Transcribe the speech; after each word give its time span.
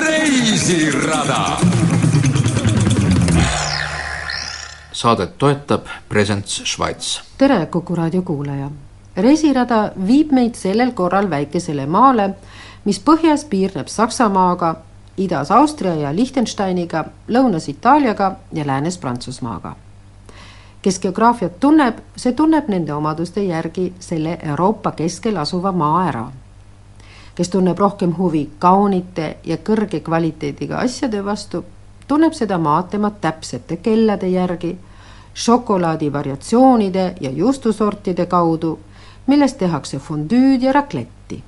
reisirada. 0.00 1.58
saadet 4.92 5.38
toetab 5.38 5.86
Presents 6.08 6.62
Šveits. 6.64 7.22
tere, 7.38 7.66
Kuku 7.66 7.94
raadio 7.94 8.22
kuulaja. 8.22 8.70
reisirada 9.16 9.92
viib 10.06 10.32
meid 10.32 10.54
sellel 10.54 10.92
korral 10.92 11.30
väikesele 11.30 11.86
maale, 11.86 12.34
mis 12.84 13.00
põhjas 13.00 13.44
piirneb 13.48 13.86
Saksamaaga, 13.86 14.76
idas 15.16 15.50
Austria 15.50 15.94
ja 15.94 16.16
Liechtensteiniga, 16.16 17.04
lõunas 17.28 17.68
Itaaliaga 17.68 18.36
ja 18.52 18.66
läänes 18.66 18.98
Prantsusmaaga. 18.98 19.76
Kes 20.82 20.98
geograafiat 20.98 21.60
tunneb, 21.60 21.98
see 22.16 22.32
tunneb 22.32 22.68
nende 22.68 22.94
omaduste 22.94 23.44
järgi 23.44 23.92
selle 24.00 24.38
Euroopa 24.42 24.92
keskel 24.92 25.36
asuva 25.36 25.72
maa 25.72 26.06
ära 26.08 26.24
kes 27.34 27.48
tunneb 27.48 27.78
rohkem 27.78 28.14
huvi 28.18 28.50
kaunite 28.58 29.36
ja 29.44 29.56
kõrge 29.56 30.00
kvaliteediga 30.04 30.82
asjade 30.84 31.24
vastu, 31.24 31.64
tunneb 32.08 32.36
seda 32.36 32.58
maad 32.58 32.90
tema 32.92 33.10
täpsete 33.10 33.76
kellade 33.76 34.28
järgi, 34.28 34.76
šokolaadi 35.34 36.12
variatsioonide 36.12 37.14
ja 37.20 37.30
juustusortide 37.30 38.26
kaudu, 38.26 38.78
millest 39.26 39.58
tehakse 39.58 39.98
fondüüd 39.98 40.62
ja 40.62 40.72
rakletti. 40.72 41.42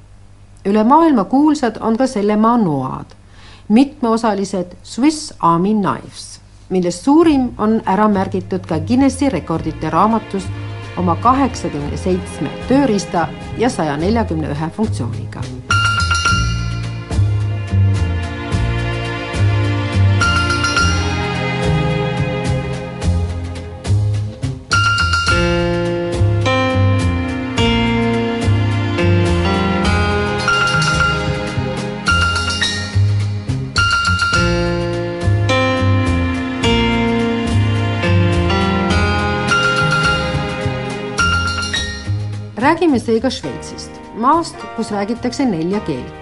üle 0.65 0.85
maailma 0.85 1.25
kuulsad 1.25 1.77
on 1.81 1.97
ka 1.97 2.07
selle 2.07 2.37
maa 2.37 2.57
noad, 2.57 3.07
mitmeosalised 3.69 4.77
Swiss 4.83 5.35
Army 5.41 5.75
Knives, 5.75 6.34
millest 6.71 7.05
suurim 7.05 7.51
on 7.59 7.81
ära 7.87 8.09
märgitud 8.09 8.67
ka 8.67 8.79
Guinessi 8.79 9.29
rekordite 9.33 9.91
raamatus 9.91 10.47
oma 10.97 11.17
kaheksakümne 11.23 11.99
seitsme 11.99 12.51
tööriista 12.69 13.29
ja 13.59 13.71
saja 13.71 13.97
neljakümne 14.01 14.53
ühe 14.55 14.71
funktsiooniga 14.77 15.43
räägime 42.75 42.99
seega 42.99 43.31
Šveitsist, 43.31 44.01
maast, 44.19 44.57
kus 44.77 44.89
räägitakse 44.91 45.45
nelja 45.47 45.79
keelt. 45.87 46.15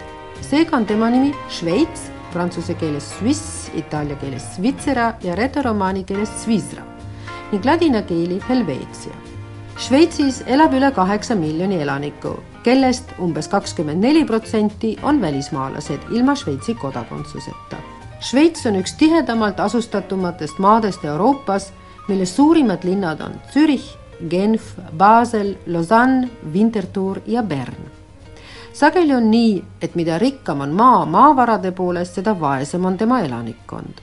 seega 0.45 0.77
on 0.77 0.85
tema 0.87 1.09
nimi 1.11 1.31
Šveits, 1.49 2.11
prantsuse 2.33 2.75
keeles 2.75 3.07
Swiss, 3.19 3.71
itaalia 3.75 4.17
keeles 4.21 4.45
Svitzera 4.57 5.15
ja 5.25 5.35
retoromaani 5.35 6.05
keeles 6.05 6.29
Svisra 6.43 6.85
ning 7.53 7.65
ladina 7.65 8.03
keeli 8.03 8.37
Helveetsia. 8.49 9.15
Šveitsis 9.79 10.43
elab 10.47 10.77
üle 10.77 10.91
kaheksa 10.93 11.35
miljoni 11.35 11.81
elaniku, 11.81 12.35
kellest 12.65 13.17
umbes 13.19 13.49
kakskümmend 13.49 14.05
neli 14.05 14.27
protsenti 14.29 14.93
on 15.03 15.23
välismaalased 15.23 16.13
ilma 16.13 16.37
Šveitsi 16.37 16.75
kodakondsuseta. 16.75 17.81
Šveits 18.21 18.69
on 18.69 18.77
üks 18.83 18.93
tihedamalt 19.01 19.61
asustatumatest 19.61 20.61
maadest 20.61 21.05
Euroopas, 21.05 21.73
milles 22.09 22.37
suurimad 22.37 22.85
linnad 22.85 23.25
on 23.25 23.41
Zürich, 23.55 24.02
Genf, 24.29 24.63
Basel, 24.97 25.55
Lausanne, 25.67 26.31
Winterthur 26.53 27.21
ja 27.27 27.43
Bern. 27.43 27.91
sageli 28.73 29.15
on 29.15 29.31
nii, 29.31 29.65
et 29.83 29.95
mida 29.95 30.19
rikkam 30.19 30.61
on 30.61 30.71
maa 30.71 31.07
maavarade 31.07 31.73
poolest, 31.73 32.15
seda 32.15 32.41
vaesem 32.41 32.85
on 32.85 32.97
tema 32.99 33.21
elanikkond. 33.21 34.01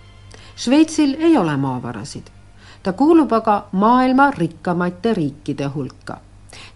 Šveitsil 0.56 1.16
ei 1.20 1.38
ole 1.38 1.58
maavarasid. 1.58 2.24
ta 2.84 2.94
kuulub 2.94 3.32
aga 3.34 3.68
maailma 3.72 4.32
rikkamate 4.32 5.14
riikide 5.14 5.66
hulka. 5.66 6.18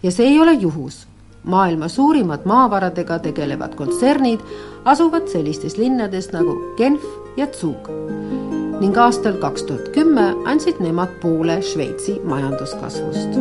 ja 0.02 0.10
see 0.10 0.26
ei 0.26 0.40
ole 0.40 0.52
juhus. 0.52 1.06
maailma 1.44 1.88
suurimad 1.88 2.40
maavaradega 2.44 3.18
tegelevad 3.18 3.74
kontsernid 3.74 4.40
asuvad 4.84 5.28
sellistes 5.28 5.76
linnades 5.76 6.32
nagu 6.32 6.74
Genf 6.76 7.04
ja 7.36 7.46
Zug 7.46 8.63
ning 8.84 8.98
aastal 9.00 9.36
kaks 9.40 9.62
tuhat 9.64 9.86
kümme 9.96 10.24
andsid 10.50 10.80
nemad 10.84 11.14
poole 11.22 11.56
Šveitsi 11.64 12.18
majanduskasvust 12.28 13.38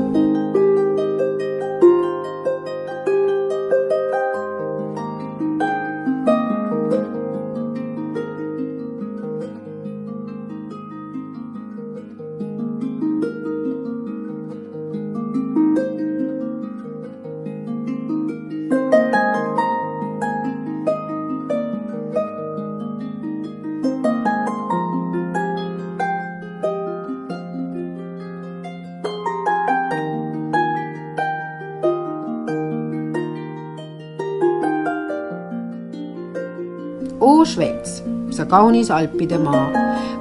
kaunis 38.53 38.91
Alpide 38.93 39.37
maa, 39.41 39.65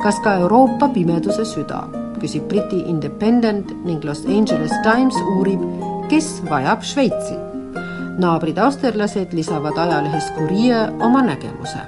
kas 0.03 0.20
ka 0.25 0.38
Euroopa 0.41 0.88
pimeduse 0.94 1.44
süda, 1.44 1.82
küsib 2.22 2.47
Briti 2.48 2.81
Independent 2.88 3.72
ning 3.84 4.04
Los 4.09 4.25
Angeles 4.25 4.72
Times 4.87 5.19
uurib, 5.37 5.60
kes 6.09 6.38
vajab 6.48 6.81
Šveitsi. 6.82 7.37
naabrid 8.22 8.59
austerlased 8.59 9.32
lisavad 9.32 9.76
ajalehes 9.78 10.31
Courier 10.37 10.92
oma 11.00 11.22
nägemuse. 11.22 11.82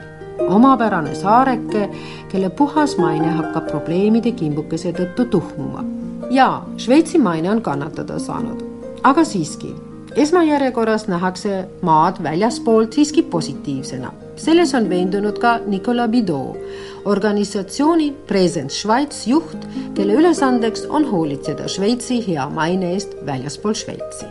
omapärane 0.49 1.15
saareke, 1.15 1.89
kelle 2.29 2.51
puhas 2.51 2.97
maine 2.99 3.31
hakkab 3.31 3.71
probleemide 3.71 4.33
kimbukese 4.33 4.93
tõttu 4.93 5.25
tuhmuma. 5.31 5.85
jaa, 6.31 6.67
Šveitsi 6.77 7.19
maine 7.19 7.51
on 7.51 7.63
kannatada 7.63 8.19
saanud, 8.19 8.65
aga 9.03 9.25
siiski 9.25 9.75
esmajärjekorras 10.17 11.09
nähakse 11.09 11.69
maad 11.83 12.23
väljaspoolt 12.23 12.93
siiski 12.93 13.23
positiivsena. 13.23 14.13
Selles 14.37 14.75
on 14.75 14.89
veendunud 14.89 15.39
ka 15.39 15.59
Nicolas 15.67 16.11
Bidot, 16.11 16.59
organisatsiooni 17.05 18.11
Present 18.27 18.73
Schweiz 18.73 19.27
juht, 19.27 19.67
kelle 19.95 20.17
ülesandeks 20.19 20.87
on 20.89 21.05
hoolitseda 21.11 21.69
Šveitsi 21.69 22.21
hea 22.27 22.49
maine 22.51 22.93
eest 22.95 23.17
väljaspool 23.27 23.75
Šveitsi. 23.75 24.27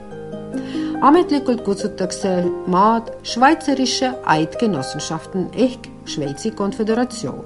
ametlikult 1.02 1.62
kutsutakse 1.64 2.30
maad 2.68 3.12
Schweizerische 3.24 4.14
Eidgenossenschaften 4.38 5.50
ehk 5.54 5.90
Šveitsi 6.06 6.52
konföderatsioon. 6.52 7.46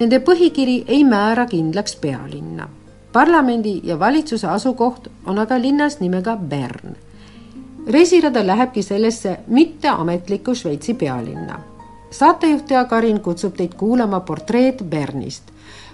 Nende 0.00 0.20
põhikiri 0.20 0.84
ei 0.88 1.04
määra 1.04 1.46
kindlaks 1.46 1.96
pealinna 1.96 2.68
parlamendi 3.12 3.80
ja 3.84 3.98
valitsuse 3.98 4.46
asukoht 4.46 5.08
on 5.26 5.38
aga 5.38 5.60
linnas 5.60 6.00
nimega 6.00 6.36
Bern 6.36 6.96
reisirada 7.86 8.46
lähebki 8.46 8.82
sellesse 8.82 9.38
mitteametlikku 9.46 10.54
Šveitsi 10.54 10.94
pealinna. 10.94 11.60
saatejuht 12.10 12.70
Jaak 12.70 12.88
Karin 12.88 13.20
kutsub 13.20 13.54
teid 13.56 13.74
kuulama 13.74 14.20
portreed 14.20 14.84
Bernist, 14.84 15.42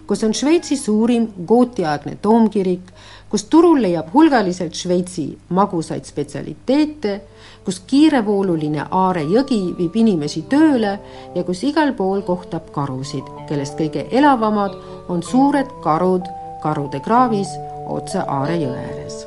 kus 0.07 0.25
on 0.25 0.35
Šveitsi 0.35 0.77
suurim 0.77 1.29
gootiaegne 1.47 2.17
toomkirik, 2.23 2.81
kus 3.29 3.45
turul 3.45 3.83
leiab 3.83 4.15
hulgaliselt 4.15 4.75
Šveitsi 4.75 5.39
magusaid 5.49 6.05
spetsialiteete, 6.05 7.21
kus 7.65 7.81
kiirevooluline 7.87 8.87
Aare 8.91 9.23
jõgi 9.23 9.61
viib 9.79 9.97
inimesi 9.97 10.43
tööle 10.49 10.99
ja 11.35 11.45
kus 11.45 11.63
igal 11.65 11.93
pool 11.93 12.23
kohtab 12.23 12.73
karusid, 12.73 13.25
kellest 13.49 13.79
kõige 13.79 14.09
elavamad 14.11 14.75
on 15.09 15.23
suured 15.23 15.71
karud 15.83 16.27
karude 16.63 17.01
kraavis 17.01 17.55
otse 17.87 18.19
Aare 18.19 18.59
jõe 18.59 18.79
ääres 18.79 19.25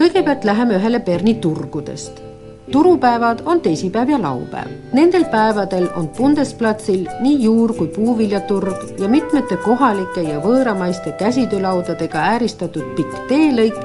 kõigepealt 0.00 0.44
läheme 0.44 0.76
ühele 0.76 1.00
Berni 1.00 1.34
turgudest. 1.40 2.29
Turupäevad 2.72 3.42
on 3.44 3.60
teisipäev 3.60 4.08
ja 4.08 4.22
laupäev. 4.22 4.68
Nendel 4.92 5.24
päevadel 5.24 5.88
on 5.96 6.08
Bundesplatsil 6.08 7.06
nii 7.20 7.44
juur- 7.44 7.76
kui 7.78 7.88
puuviljaturg 7.88 8.76
ja 8.98 9.08
mitmete 9.08 9.56
kohalike 9.56 10.22
ja 10.22 10.40
võõramaiste 10.40 11.12
käsitöölaudadega 11.18 12.18
ääristatud 12.18 12.94
pikk 12.96 13.26
teelõik, 13.28 13.76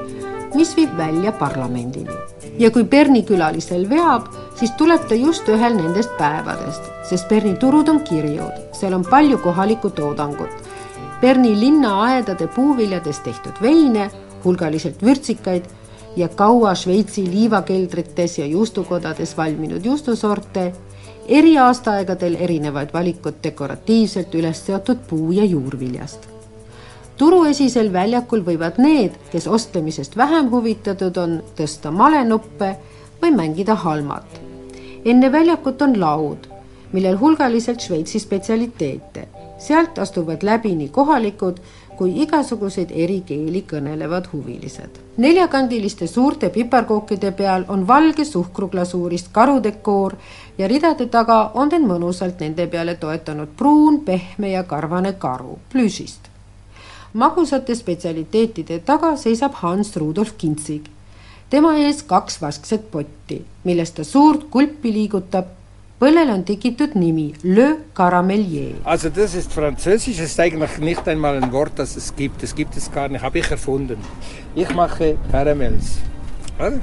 mis 0.54 0.76
viib 0.76 0.96
välja 0.96 1.32
parlamendini. 1.32 2.10
ja 2.58 2.70
kui 2.70 2.84
Berni 2.84 3.22
külalisel 3.22 3.88
veab, 3.88 4.28
siis 4.54 4.70
tuleb 4.78 5.02
ta 5.08 5.14
just 5.14 5.48
ühel 5.48 5.74
nendest 5.76 6.10
päevadest, 6.18 6.82
sest 7.04 7.28
Berni 7.28 7.54
turud 7.60 7.88
on 7.88 8.00
kirjud, 8.00 8.52
seal 8.72 8.94
on 8.94 9.04
palju 9.04 9.38
kohalikku 9.38 9.90
toodangut. 9.90 10.50
Berni 11.20 11.60
linnaaedade 11.60 12.46
puuviljadest 12.46 13.22
tehtud 13.24 13.52
veine, 13.62 14.10
hulgaliselt 14.44 15.02
vürtsikaid 15.02 15.64
ja 16.16 16.28
kaua 16.28 16.74
Šveitsi 16.74 17.24
liivakeldrites 17.30 18.38
ja 18.38 18.46
juustukodades 18.46 19.36
valminud 19.36 19.84
juustusorte, 19.84 20.72
eri 21.28 21.58
aastaaegadel 21.58 22.36
erinevaid 22.40 22.92
valikud 22.92 23.42
dekoratiivselt 23.42 24.34
üles 24.34 24.66
seotud 24.66 24.98
puu- 25.08 25.32
ja 25.32 25.44
juurviljast. 25.44 26.28
turuesisel 27.16 27.92
väljakul 27.92 28.42
võivad 28.44 28.76
need, 28.78 29.12
kes 29.32 29.46
ostlemisest 29.46 30.16
vähem 30.16 30.50
huvitatud 30.50 31.16
on, 31.16 31.42
tõsta 31.56 31.90
malenuppe 31.90 32.76
või 33.22 33.34
mängida 33.36 33.74
halmat. 33.74 34.40
enne 35.04 35.32
väljakut 35.32 35.82
on 35.82 36.00
laud, 36.00 36.48
millel 36.92 37.18
hulgaliselt 37.18 37.80
Šveitsi 37.80 38.18
spetsialiteete. 38.18 39.28
sealt 39.58 39.98
astuvad 39.98 40.42
läbi 40.42 40.74
nii 40.74 40.88
kohalikud 40.88 41.60
kui 41.96 42.12
igasuguseid 42.22 42.92
eri 42.94 43.20
keeli 43.26 43.64
kõnelevad 43.70 44.28
huvilised. 44.32 45.00
neljakandiliste 45.16 46.06
suurte 46.06 46.50
piparkookide 46.50 47.32
peal 47.32 47.64
on 47.68 47.86
valge 47.88 48.24
suhkruglasuurist 48.24 49.28
karudekoor 49.32 50.16
ja 50.58 50.68
ridade 50.68 51.06
taga 51.06 51.38
on 51.54 51.72
end 51.72 51.88
mõnusalt 51.88 52.40
nende 52.40 52.66
peale 52.66 52.94
toetanud 52.94 53.48
pruun, 53.56 54.00
pehme 54.04 54.50
ja 54.50 54.62
karvane 54.62 55.12
karu 55.12 55.58
plüšist. 55.72 56.30
magusate 57.12 57.74
spetsialiteetide 57.74 58.78
taga 58.78 59.16
seisab 59.16 59.54
Hans 59.62 59.96
Rudolf 59.96 60.32
Kinzig. 60.38 60.88
tema 61.50 61.76
ees 61.76 62.02
kaks 62.02 62.40
vaskset 62.42 62.90
potti, 62.90 63.44
millest 63.64 63.94
ta 63.94 64.04
suurt 64.04 64.50
kulpi 64.50 64.92
liigutab 64.92 65.55
Põllele 65.98 66.34
on 66.34 66.42
tikitud 66.44 66.92
nimi 66.94 67.32
Le 67.42 67.78
Caramelier. 67.94 68.74
Also 68.84 69.08
das 69.08 69.34
ist 69.34 69.50
französisch, 69.50 70.18
es 70.18 70.32
ist 70.32 70.40
eigentlich 70.40 70.76
nicht 70.76 71.08
einmal 71.08 71.42
ein 71.42 71.50
Wort, 71.52 71.72
das 71.76 71.96
es 71.96 72.14
gibt. 72.14 72.42
Das 72.42 72.54
gibt 72.54 72.76
es 72.76 72.92
gar 72.92 73.08
nicht, 73.08 73.22
habe 73.22 73.38
ich 73.38 73.50
erfunden. 73.50 73.96
Ich 74.54 74.74
mache 74.74 75.16
Karamells. 75.32 75.96
Oder? 76.58 76.80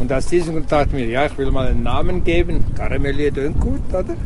Und 0.00 0.12
aus 0.12 0.26
diesem 0.26 0.54
Grund 0.54 0.72
dachte 0.72 0.88
ich 0.88 0.94
mir, 0.94 1.06
ja, 1.06 1.26
ich 1.26 1.38
will 1.38 1.52
mal 1.52 1.68
einen 1.68 1.84
Namen 1.84 2.24
geben. 2.24 2.64
Caramelier 2.74 3.32
tönt 3.32 3.60
gut, 3.60 3.88
oder? 3.90 4.16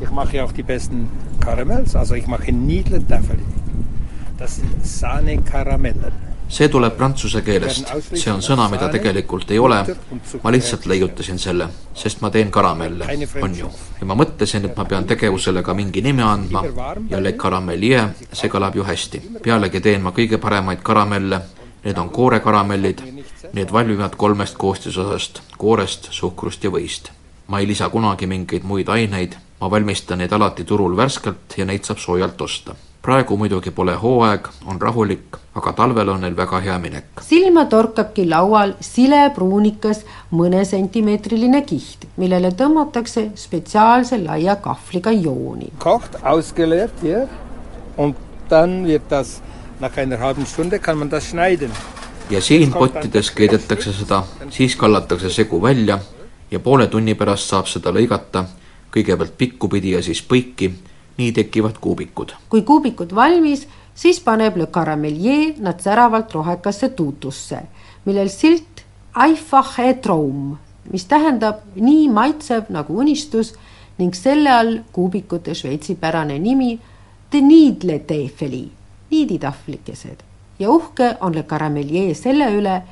Ich 0.00 0.10
mache 0.10 0.44
auch 0.44 0.52
die 0.52 0.62
besten 0.62 1.08
Karamells, 1.40 1.96
also 1.96 2.14
ich 2.14 2.28
mache 2.28 2.52
Niedlertäfeli. 2.52 3.42
Das 4.38 4.56
sind 4.56 4.86
Sahne-Karamellen 4.86 6.31
see 6.52 6.68
tuleb 6.68 6.96
prantsuse 6.96 7.40
keelest, 7.44 7.88
see 8.12 8.32
on 8.32 8.42
sõna, 8.44 8.66
mida 8.72 8.88
tegelikult 8.92 9.50
ei 9.54 9.58
ole. 9.58 9.78
ma 10.42 10.52
lihtsalt 10.52 10.86
leiutasin 10.90 11.38
selle, 11.40 11.68
sest 11.96 12.20
ma 12.20 12.30
teen 12.30 12.50
karamelle, 12.52 13.08
on 13.42 13.56
ju. 13.56 13.70
ja 14.00 14.08
ma 14.08 14.16
mõtlesin, 14.18 14.68
et 14.68 14.76
ma 14.76 14.84
pean 14.84 15.08
tegevusele 15.08 15.62
ka 15.62 15.74
mingi 15.74 16.02
nime 16.04 16.26
andma 16.26 16.64
ja 17.08 17.22
Le 17.22 17.32
Caramellier, 17.32 18.12
see 18.32 18.52
kõlab 18.52 18.76
ju 18.76 18.84
hästi. 18.84 19.22
pealegi 19.42 19.80
teen 19.80 20.04
ma 20.04 20.12
kõige 20.12 20.38
paremaid 20.38 20.84
karamelle, 20.84 21.40
need 21.84 21.98
on 21.98 22.10
koorekaramellid, 22.10 23.02
need 23.52 23.72
valmivad 23.72 24.16
kolmest 24.16 24.56
koostisosast, 24.60 25.42
koorest, 25.58 26.12
suhkrust 26.12 26.64
ja 26.64 26.70
võist. 26.70 27.10
ma 27.48 27.60
ei 27.60 27.66
lisa 27.66 27.88
kunagi 27.88 28.26
mingeid 28.26 28.64
muid 28.64 28.88
aineid, 28.88 29.36
ma 29.60 29.70
valmistan 29.70 30.18
neid 30.18 30.32
alati 30.32 30.64
turul 30.64 30.96
värskelt 30.96 31.56
ja 31.56 31.64
neid 31.64 31.84
saab 31.84 31.98
soojalt 31.98 32.40
osta 32.40 32.76
praegu 33.02 33.36
muidugi 33.36 33.70
pole 33.74 33.94
hooaeg, 33.98 34.48
on 34.70 34.80
rahulik, 34.80 35.36
aga 35.58 35.72
talvel 35.78 36.08
on 36.12 36.20
neil 36.22 36.36
väga 36.38 36.60
hea 36.62 36.78
minek. 36.78 37.22
silma 37.26 37.64
torkabki 37.66 38.28
laual 38.30 38.74
silepruunikas 38.80 40.04
mõnesentimeetriline 40.30 41.62
kiht, 41.66 42.06
millele 42.16 42.52
tõmmatakse 42.60 43.24
spetsiaalse 43.34 44.20
laia 44.22 44.56
kahvliga 44.56 45.10
jooni. 45.10 45.72
Kocht, 45.78 46.16
ausgeleert 46.22 47.02
hier 47.02 47.26
und 47.96 48.16
dann 48.48 48.86
wird 48.86 49.10
das 49.10 49.40
nach 49.80 49.96
einer 49.96 50.18
halben 50.20 50.46
Stunde 50.46 50.78
kann 50.78 50.98
man 50.98 51.10
das 51.10 51.30
schneiden. 51.30 51.70
ja 52.30 52.40
siin 52.40 52.72
pottides 52.72 53.30
keedetakse 53.30 53.92
seda, 53.92 54.22
siis 54.50 54.76
kallatakse 54.76 55.30
segu 55.30 55.62
välja 55.62 55.98
ja 56.50 56.60
poole 56.60 56.86
tunni 56.86 57.14
pärast 57.14 57.50
saab 57.50 57.66
seda 57.66 57.90
lõigata 57.90 58.44
kõigepealt 58.94 59.34
pikkupidi 59.38 59.90
ja 59.90 60.02
siis 60.02 60.22
põiki 60.22 60.70
nii 61.18 61.32
tekivad 61.32 61.78
kuubikud. 61.80 62.32
kui 62.48 62.62
kuubikud 62.62 63.14
valmis, 63.14 63.66
siis 63.94 64.20
paneb 64.20 64.56
Le 64.56 64.66
Caramellier 64.66 65.54
nad 65.58 65.80
säravalt 65.80 66.32
rohekasse 66.32 66.88
tuutusse, 66.88 67.62
millel 68.04 68.28
silt 68.28 68.84
Einfache 69.24 69.94
Traum, 69.94 70.56
mis 70.92 71.04
tähendab 71.04 71.60
nii 71.74 72.08
maitsev 72.08 72.70
nagu 72.72 72.98
unistus 72.98 73.52
ning 73.98 74.14
selle 74.14 74.50
all 74.50 74.78
kuubikute 74.92 75.54
šveitsipärane 75.54 76.38
nimi 76.38 76.78
De 77.32 77.40
Niedle 77.40 77.98
Tefeli, 77.98 78.70
niiditahvlikesed. 79.10 80.16
ja 80.58 80.70
uhke 80.70 81.16
on 81.20 81.34
Le 81.34 81.42
Caramellier 81.42 82.14
selle 82.14 82.48
üle, 82.56 82.82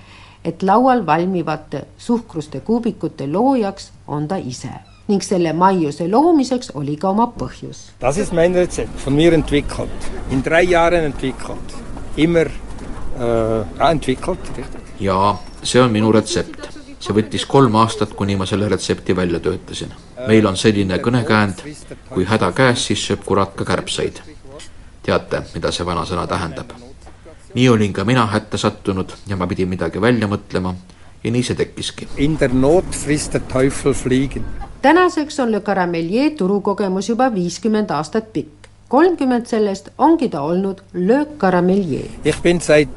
et 0.45 0.63
laual 0.63 1.07
valmivate 1.07 1.85
suhkruste 1.99 2.61
kuubikute 2.61 3.27
loojaks 3.27 3.93
on 4.09 4.29
ta 4.29 4.37
ise 4.37 4.90
ning 5.11 5.23
selle 5.25 5.53
maiuse 5.57 6.07
loomiseks 6.11 6.73
oli 6.79 6.97
ka 7.01 7.11
oma 7.11 7.27
põhjus. 7.37 7.91
Das 8.01 8.19
ist 8.19 8.35
mein 8.37 8.55
Rezept, 8.55 8.99
von 9.05 9.17
mir 9.17 9.35
entwickelt, 9.35 10.11
in 10.31 10.43
drei 10.45 10.63
Jahren 10.71 11.05
entwickelt, 11.11 11.75
immer 12.17 12.47
äh, 12.47 13.91
entwickelt, 13.91 14.53
richtig. 14.57 14.93
ja 15.01 15.37
see 15.63 15.83
on 15.83 15.93
minu 15.93 16.13
retsept. 16.13 16.69
see 17.01 17.17
võttis 17.17 17.47
kolm 17.49 17.79
aastat, 17.81 18.13
kuni 18.13 18.35
ma 18.37 18.45
selle 18.47 18.69
retsepti 18.69 19.17
välja 19.17 19.41
töötasin. 19.41 19.95
meil 20.29 20.47
on 20.47 20.57
selline 20.57 21.01
kõnekäänd, 21.01 21.65
kui 22.11 22.29
häda 22.29 22.53
käes, 22.53 22.87
siis 22.91 23.07
sööb 23.09 23.25
kurat 23.25 23.57
ka 23.57 23.65
kärbseid. 23.65 24.23
teate, 25.03 25.43
mida 25.55 25.73
see 25.73 25.87
vanasõna 25.87 26.27
tähendab? 26.27 26.73
nii 27.55 27.69
olin 27.69 27.93
ka 27.93 28.05
mina 28.05 28.27
hätta 28.31 28.59
sattunud 28.59 29.13
ja 29.27 29.37
ma 29.37 29.47
pidin 29.47 29.69
midagi 29.69 30.01
välja 30.01 30.29
mõtlema 30.31 30.75
ja 31.25 31.31
nii 31.31 31.43
see 31.43 31.57
tekkiski. 31.57 32.07
In 32.17 32.37
der 32.39 32.55
Not 32.55 32.95
frisst 32.95 33.33
der 33.33 33.43
Teufel 33.51 33.95
fliegen 33.95 34.45
tänaseks 34.83 35.41
on 35.41 35.53
Le 35.53 35.61
Caramellier 35.61 36.31
turukogemus 36.31 37.09
juba 37.09 37.35
viiskümmend 37.35 37.91
aastat 37.91 38.33
pikk. 38.33 38.69
kolmkümmend 38.89 39.47
sellest 39.47 39.89
ongi 39.99 40.29
ta 40.29 40.41
olnud 40.43 40.79
Le 40.95 41.27
Caramellier. 41.39 42.07
Ich 42.25 42.43
bin 42.43 42.61
seit 42.61 42.89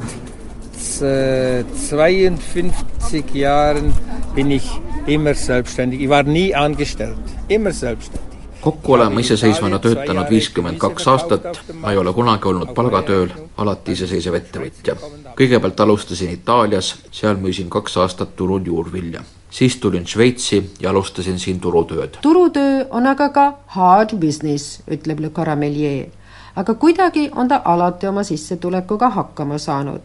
zweiundfünfzig 1.89 3.35
Jahren 3.35 3.93
bin 4.35 4.51
ich 4.51 4.69
immer 5.07 5.33
selbstständig, 5.33 6.01
ich 6.01 6.09
war 6.09 6.23
nie 6.23 6.55
angestellt, 6.55 7.17
immer 7.49 7.71
selbstständig 7.71 8.33
kokku 8.61 8.93
olen 8.93 9.13
ma 9.13 9.19
iseseisvana 9.19 9.79
töötanud 9.79 10.29
viiskümmend 10.29 10.79
kaks 10.79 11.07
aastat, 11.07 11.43
ma 11.81 11.91
ei 11.91 11.97
ole 11.97 12.13
kunagi 12.13 12.47
olnud 12.47 12.71
palgatööl, 12.73 13.29
alati 13.57 13.91
iseseisev 13.91 14.33
ettevõtja. 14.39 14.95
kõigepealt 15.35 15.79
alustasin 15.79 16.29
Itaalias, 16.31 16.95
seal 17.11 17.35
müüsin 17.35 17.69
kaks 17.69 17.97
aastat 17.97 18.35
turul 18.35 18.63
juurvilja 18.65 19.21
siis 19.53 19.77
tulin 19.77 20.07
Šveitsi 20.07 20.71
ja 20.79 20.89
alustasin 20.89 21.39
siin 21.39 21.59
turutööd. 21.59 22.17
turutöö 22.21 22.85
on 22.89 23.07
aga 23.07 23.29
ka 23.29 23.53
hard 23.67 24.17
business, 24.17 24.81
ütleb 24.89 25.19
Le 25.19 25.29
Caramellier. 25.29 26.07
aga 26.55 26.73
kuidagi 26.73 27.29
on 27.35 27.47
ta 27.47 27.61
alati 27.65 28.07
oma 28.07 28.23
sissetulekuga 28.23 29.09
hakkama 29.09 29.57
saanud. 29.57 30.01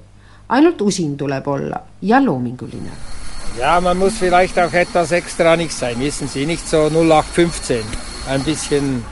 ainult 0.49 0.81
usin 0.81 1.17
tuleb 1.17 1.49
olla 1.49 1.81
ja 2.03 2.25
loominguline. 2.25 2.91
Ja, 3.59 3.81
man 3.81 3.97
muss 3.97 4.15
vielleicht 4.21 4.59
auch 4.59 4.75
etwas 4.75 5.13
extra 5.13 5.57
sein, 5.69 5.99
wissen 5.99 6.29
Sie, 6.29 6.47
nicht 6.47 6.69
so 6.69 6.89
0815, 6.89 7.85
ein 8.29 8.45
bisschen 8.45 9.05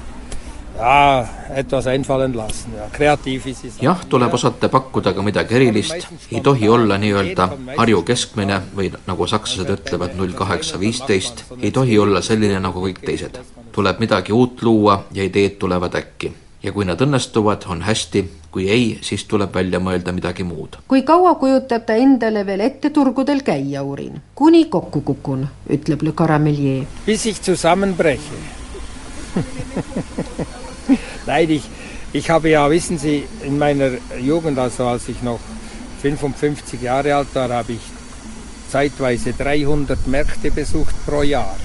jah, 3.83 4.05
tuleb 4.09 4.35
osata 4.35 4.69
pakkuda 4.69 5.13
ka 5.17 5.23
midagi 5.23 5.57
erilist, 5.57 6.09
ei 6.33 6.41
tohi 6.41 6.69
olla 6.69 6.99
nii-öelda 7.01 7.49
Harju 7.77 8.03
keskmine 8.03 8.61
või 8.77 8.91
nagu 9.07 9.27
sakslased 9.27 9.73
ütlevad, 9.73 10.17
null 10.19 10.35
kaheksa 10.37 10.81
viisteist, 10.81 11.45
ei 11.61 11.71
tohi 11.71 11.99
olla 11.99 12.23
selline 12.23 12.61
nagu 12.61 12.83
kõik 12.85 13.01
teised. 13.05 13.39
tuleb 13.73 13.99
midagi 14.01 14.33
uut 14.33 14.63
luua 14.63 15.05
ja 15.13 15.25
ideed 15.25 15.59
tulevad 15.59 15.95
äkki. 15.95 16.33
ja 16.63 16.73
kui 16.73 16.85
nad 16.85 17.01
õnnestuvad, 17.01 17.67
on 17.69 17.83
hästi, 17.83 18.25
kui 18.51 18.69
ei, 18.71 18.99
siis 19.01 19.25
tuleb 19.25 19.55
välja 19.55 19.79
mõelda 19.81 20.13
midagi 20.13 20.45
muud. 20.45 20.77
kui 20.89 21.03
kaua 21.03 21.35
kujutab 21.35 21.87
ta 21.87 21.95
endale 21.95 22.47
veel 22.47 22.61
ette 22.61 22.91
turgudel 22.91 23.43
käia, 23.43 23.83
uurin? 23.83 24.21
kuni 24.35 24.65
kokku 24.65 25.01
kukun, 25.01 25.49
ütleb 25.71 26.03
Le 26.03 26.13
Caramellier. 26.13 26.85
bis 27.07 27.27
ich 27.27 27.41
zusammenbreche 27.43 28.57
Nein, 31.27 31.51
ich, 31.51 31.65
ich 32.13 32.31
habe 32.31 32.49
ja, 32.51 32.71
wissen 32.71 32.99
Sie, 32.99 33.25
in 33.45 33.59
meiner 33.59 33.91
Jugend, 34.21 34.59
also 34.59 34.87
als 34.87 35.09
ich 35.09 35.23
noch 35.23 35.41
55 36.03 36.81
Jahre 36.83 37.15
alt 37.15 37.35
war, 37.35 37.49
habe 37.49 37.73
ich 37.73 37.81
zeitweise 38.71 39.33
300 39.33 40.07
Märkte 40.07 40.51
besucht 40.51 40.95
pro 41.07 41.23
Jahr. 41.23 41.57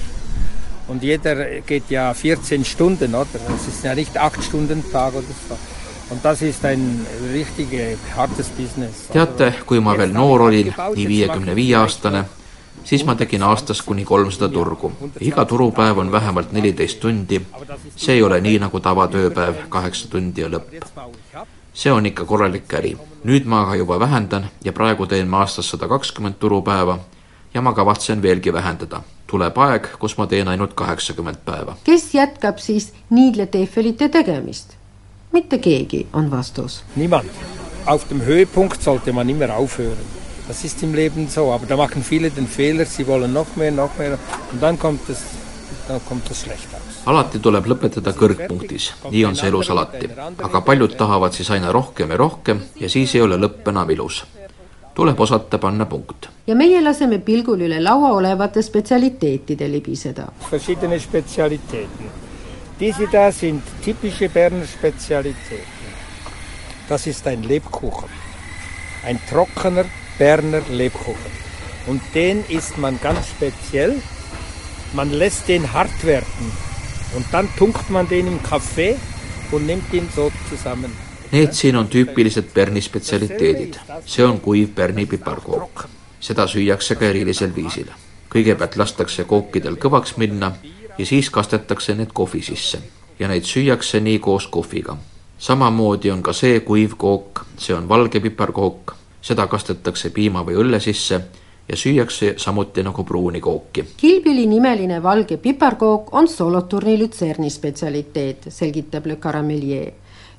Und 0.88 1.02
jeder 1.02 1.60
geht 1.60 1.90
ja 1.90 2.12
14 2.12 2.64
Stunden, 2.64 3.14
oder? 3.14 3.26
Das 3.48 3.68
ist 3.68 3.84
ja 3.84 3.94
nicht 3.94 4.16
8 4.18 4.42
Stunden 4.42 4.84
Tag 4.92 5.14
oder 5.14 5.22
so. 5.48 5.56
Und 6.10 6.22
das 6.24 6.42
ist 6.42 6.64
ein 6.64 7.06
richtig 7.32 7.68
hartes 8.14 8.48
business. 8.48 9.08
teate, 9.12 9.54
kui 9.64 9.80
ma 9.80 9.94
veel 9.96 10.12
noor 10.12 10.48
olin, 10.48 10.68
nii 10.94 11.06
viiekümne 11.08 11.54
viie 11.56 11.78
aastane, 11.78 12.26
siis 12.84 13.04
ma 13.04 13.14
tegin 13.14 13.42
aastas 13.42 13.82
kuni 13.82 14.04
kolmsada 14.04 14.48
turgu. 14.48 14.92
iga 15.20 15.44
turupäev 15.44 15.98
on 15.98 16.12
vähemalt 16.12 16.52
neliteist 16.52 17.00
tundi. 17.00 17.40
see 17.96 18.14
ei 18.14 18.22
ole 18.22 18.40
nii 18.40 18.58
nagu 18.58 18.80
tavatööpäev, 18.80 19.54
kaheksa 19.68 20.08
tundi 20.08 20.40
ja 20.40 20.48
lõpp. 20.48 21.06
see 21.74 21.92
on 21.92 22.06
ikka 22.06 22.24
korralik 22.24 22.74
äri. 22.74 22.96
nüüd 23.24 23.44
ma 23.44 23.62
aga 23.62 23.74
juba 23.74 24.00
vähendan 24.00 24.46
ja 24.64 24.72
praegu 24.72 25.06
teen 25.06 25.28
ma 25.28 25.38
aastas 25.38 25.70
sada 25.70 25.88
kakskümmend 25.88 26.34
turupäeva 26.38 26.98
ja 27.54 27.62
ma 27.62 27.72
kavatsen 27.72 28.22
veelgi 28.22 28.52
vähendada. 28.52 29.00
tuleb 29.26 29.58
aeg, 29.58 29.88
kus 29.98 30.18
ma 30.18 30.26
teen 30.26 30.48
ainult 30.48 30.74
kaheksakümmend 30.74 31.38
päeva. 31.44 31.76
kes 31.84 32.14
jätkab 32.14 32.58
siis 32.58 32.92
niidleteefelite 33.10 34.08
tegemist? 34.08 34.76
mitte 35.32 35.58
keegi, 35.58 36.06
on 36.12 36.30
vastus. 36.30 36.84
Niemand. 36.96 37.28
Auf 37.86 38.08
dem 38.08 38.20
Höhepunkt 38.20 38.82
sollte 38.82 39.12
man 39.12 39.30
immer 39.30 39.50
aufhören. 39.50 40.21
Das 40.48 40.64
ist 40.64 40.82
im 40.82 40.94
Leben 40.94 41.28
so, 41.28 41.52
aber 41.52 41.66
da 41.66 41.76
machen 41.76 42.02
viele 42.02 42.30
den 42.30 42.46
Fehler, 42.46 42.84
sie 42.84 43.06
wollen 43.06 43.32
noch 43.32 43.56
mehr, 43.56 43.70
noch 43.70 43.96
mehr 43.98 44.18
und 44.52 44.62
dann 44.62 44.78
kommt 44.78 45.08
es, 45.08 45.22
dann 45.86 46.00
kommt 46.08 46.30
es 46.30 46.42
schlecht 46.42 46.66
aus. 46.74 47.06
alati 47.06 47.38
tuleb 47.38 47.66
lõpetada 47.66 48.12
kõrgpunktis, 48.14 48.88
nii 49.10 49.24
on 49.26 49.38
see 49.38 49.48
elus 49.48 49.70
alati. 49.70 50.10
aga 50.42 50.60
paljud 50.66 50.96
tahavad 50.98 51.32
siis 51.32 51.50
aina 51.50 51.72
rohkem 51.72 52.10
ja 52.10 52.16
rohkem 52.16 52.60
ja 52.80 52.88
siis 52.88 53.14
ei 53.14 53.22
ole 53.22 53.38
lõpp 53.38 53.70
enam 53.70 53.90
ilus. 53.90 54.24
tuleb 54.94 55.20
osata 55.20 55.58
panna 55.58 55.86
punkt. 55.86 56.28
ja 56.46 56.54
meie 56.54 56.82
laseme 56.82 57.18
pilgul 57.18 57.62
üle 57.68 57.80
laua 57.80 58.12
olevate 58.12 58.62
spetsialiteetide 58.62 59.70
libiseda. 59.70 60.28
Verschiedene 60.50 61.00
Spezialitäten. 61.00 62.10
Diese 62.80 63.06
da 63.12 63.30
sind 63.30 63.62
typische 63.84 64.28
Berner 64.28 64.66
Spezialitäten. 64.66 65.92
Das 66.88 67.06
ist 67.06 67.26
ein 67.26 67.42
Lebkuchen. 67.44 68.08
Ein 69.04 69.20
trockener 69.30 69.84
Berner 70.18 70.62
Lebkuchen. 70.70 71.32
Und 71.86 72.02
den 72.14 72.44
isst 72.48 72.78
man 72.78 72.98
ganz 73.02 73.28
speziell. 73.28 74.00
Man 74.92 75.10
lässt 75.10 75.48
den 75.48 75.72
hart 75.72 76.04
werden 76.04 76.52
und 77.16 77.26
dann 77.32 77.48
tunkt 77.56 77.90
man 77.90 78.08
den 78.08 78.26
im 78.26 78.42
Kaffee 78.42 78.96
und 79.50 79.66
nimmt 79.66 79.92
ihn 79.92 80.08
so 80.14 80.30
zusammen. 80.48 80.92
Need 81.30 81.54
siin 81.54 81.76
on 81.76 81.88
tüüpilised 81.88 82.52
Berni 82.54 82.82
spetsialiteedid. 82.82 83.78
see 84.06 84.24
on 84.24 84.40
kuiv 84.40 84.74
Berni 84.74 85.06
piparkook. 85.06 85.88
seda 86.20 86.46
süüakse 86.46 86.94
ka 86.94 87.04
erilisel 87.04 87.54
viisil. 87.56 87.86
kõigepealt 88.30 88.76
lastakse 88.76 89.24
kookidel 89.24 89.76
kõvaks 89.76 90.16
minna 90.16 90.52
ja 90.98 91.06
siis 91.06 91.30
kastetakse 91.30 91.94
need 91.94 92.12
kohvi 92.12 92.42
sisse 92.42 92.78
ja 93.18 93.28
neid 93.28 93.44
süüakse 93.44 94.00
nii 94.00 94.18
koos 94.18 94.46
kohviga. 94.46 94.96
samamoodi 95.38 96.10
on 96.10 96.22
ka 96.22 96.32
see 96.32 96.60
kuiv 96.60 96.96
kook, 96.96 97.46
see 97.56 97.74
on 97.74 97.88
valge 97.88 98.20
piparkook 98.20 98.96
seda 99.22 99.46
kastetakse 99.46 100.10
piima 100.10 100.42
või 100.46 100.58
õlle 100.58 100.80
sisse 100.82 101.20
ja 101.68 101.76
süüakse 101.78 102.34
samuti 102.36 102.82
nagu 102.82 103.04
pruuni 103.04 103.40
kooki. 103.40 103.84
kilbili 103.96 104.46
nimeline 104.46 105.02
valge 105.02 105.36
piparkook 105.36 106.14
on 106.14 106.28
Soloturni 106.28 106.98
lütserni 106.98 107.50
spetsialiteet, 107.50 108.46
selgitab 108.48 109.06
Le 109.06 109.16
Caramelier. 109.16 109.92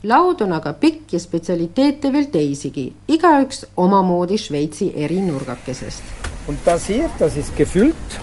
laud 0.04 0.42
on 0.42 0.52
aga 0.54 0.74
pikk 0.74 1.13
ja 1.13 1.20
spetsialiteete 1.20 2.12
veel 2.13 2.25
teisigi, 2.32 2.94
igaüks 3.08 3.66
omamoodi 3.75 4.38
Šveitsi 4.38 4.92
eri 4.96 5.22
nurgakesest. 5.22 6.04
Und 6.48 6.60
das 6.66 6.88
hier, 6.88 7.10
das 7.20 7.38
ist 7.38 7.56
gefüllt 7.56 8.20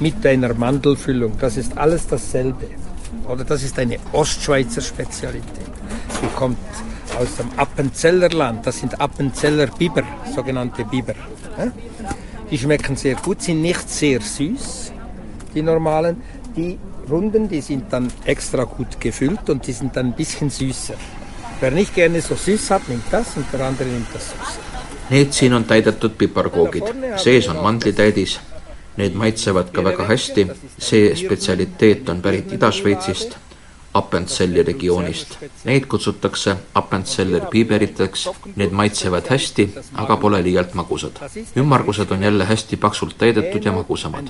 mit 0.00 0.24
einer 0.26 0.54
Mandelfüllung, 0.54 1.38
das 1.38 1.56
ist 1.56 1.76
alles 1.76 2.06
dasselbe. 2.06 2.66
Oder 3.28 3.44
das 3.44 3.62
ist 3.62 3.78
eine 3.78 3.98
Ostschweizer 4.12 4.80
Spezialität. 4.80 5.70
Die 6.22 6.34
kommt 6.34 6.56
aus 7.16 7.36
dem 7.36 7.50
Appenzellerland. 7.56 8.66
Das 8.66 8.78
sind 8.78 9.00
Appenzeller 9.00 9.66
Biber, 9.66 10.02
sogenannte 10.34 10.84
Biber. 10.84 11.14
Die 12.50 12.58
schmecken 12.58 12.96
sehr 12.96 13.16
gut, 13.16 13.42
sind 13.42 13.62
nicht 13.62 13.88
sehr 13.88 14.20
süß, 14.20 14.92
die 15.54 15.62
normalen. 15.62 16.22
Die 16.56 16.78
runden, 17.10 17.48
die 17.48 17.60
sind 17.60 17.92
dann 17.92 18.08
extra 18.24 18.64
gut 18.64 19.00
gefüllt 19.00 19.48
und 19.50 19.66
die 19.66 19.72
sind 19.72 19.96
dann 19.96 20.06
ein 20.06 20.12
bisschen 20.12 20.50
süßer. 20.50 20.94
Wer 21.60 21.70
nicht 21.70 21.94
gerne 21.94 22.20
so 22.20 22.34
süß 22.34 22.70
hat, 22.70 22.88
nimmt 22.88 23.04
das 23.10 23.36
und 23.36 23.46
der 23.52 23.60
andere 23.60 23.88
nimmt 23.88 24.08
das 24.12 24.30
süße. 24.30 24.60
Need 25.08 25.34
siin 25.34 25.54
on 25.54 25.66
täidetud 25.66 26.18
piparkoogid, 26.18 26.82
sees 27.22 27.46
on 27.48 27.62
mandlitäidis. 27.62 28.40
Need 28.96 29.14
maitsevad 29.14 29.70
ka 29.72 29.84
väga 29.84 30.08
hästi, 30.08 30.48
see 30.78 31.14
spetsialiteet 31.14 32.08
on 32.10 32.22
pärit 32.24 32.50
Ida-Šveitsist 32.56 33.36
Appenzelli 33.96 34.62
regioonist. 34.62 35.38
Neid 35.64 35.86
kutsutakse 35.88 36.56
Appenzeller 36.74 37.46
piiberiteks, 37.50 38.26
need 38.56 38.74
maitsevad 38.76 39.30
hästi, 39.30 39.68
aga 40.02 40.16
pole 40.20 40.42
liialt 40.44 40.74
magusad. 40.74 41.20
ümmargused 41.56 42.10
on 42.10 42.22
jälle 42.22 42.44
hästi 42.44 42.76
paksult 42.76 43.18
täidetud 43.18 43.64
ja 43.64 43.72
magusamad. 43.72 44.28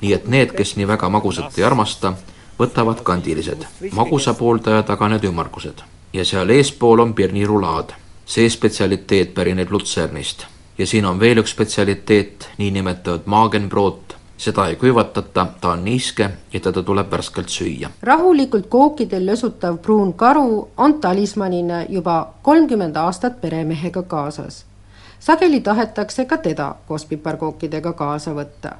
nii 0.00 0.12
et 0.12 0.28
need, 0.28 0.54
kes 0.54 0.76
nii 0.76 0.86
väga 0.86 1.08
magusat 1.08 1.58
ei 1.58 1.64
armasta, 1.64 2.12
võtavad 2.58 3.02
kandilised. 3.02 3.66
magusa 3.92 4.34
pooldajad 4.34 4.90
aga 4.90 5.08
need 5.08 5.24
ümmargused. 5.24 5.82
ja 6.12 6.24
seal 6.24 6.50
eespool 6.50 6.98
on 6.98 7.14
pirnirulaad. 7.14 7.92
see 8.26 8.50
spetsialiteet 8.50 9.34
pärineb 9.34 9.70
Lutsernist. 9.70 10.46
ja 10.78 10.86
siin 10.86 11.06
on 11.06 11.20
veel 11.20 11.38
üks 11.38 11.50
spetsialiteet, 11.50 12.48
niinimetatud 12.58 13.26
Magenbrot 13.26 14.15
seda 14.36 14.68
ei 14.68 14.76
kuivatata, 14.76 15.46
ta 15.60 15.68
on 15.68 15.84
niiske 15.84 16.30
ja 16.52 16.60
teda 16.60 16.82
tuleb 16.82 17.10
värskelt 17.10 17.48
süüa. 17.48 17.90
rahulikult 18.02 18.66
kookidel 18.66 19.26
lösutav 19.26 19.78
pruun 19.78 20.12
karu 20.12 20.68
on 20.76 21.00
talismanina 21.00 21.82
juba 21.88 22.34
kolmkümmend 22.42 22.96
aastat 22.96 23.40
peremehega 23.40 24.02
kaasas. 24.02 24.64
sageli 25.20 25.60
tahetakse 25.60 26.24
ka 26.24 26.36
teda 26.36 26.74
koos 26.88 27.04
piparkookidega 27.04 27.92
kaasa 27.92 28.30
võtta. 28.34 28.72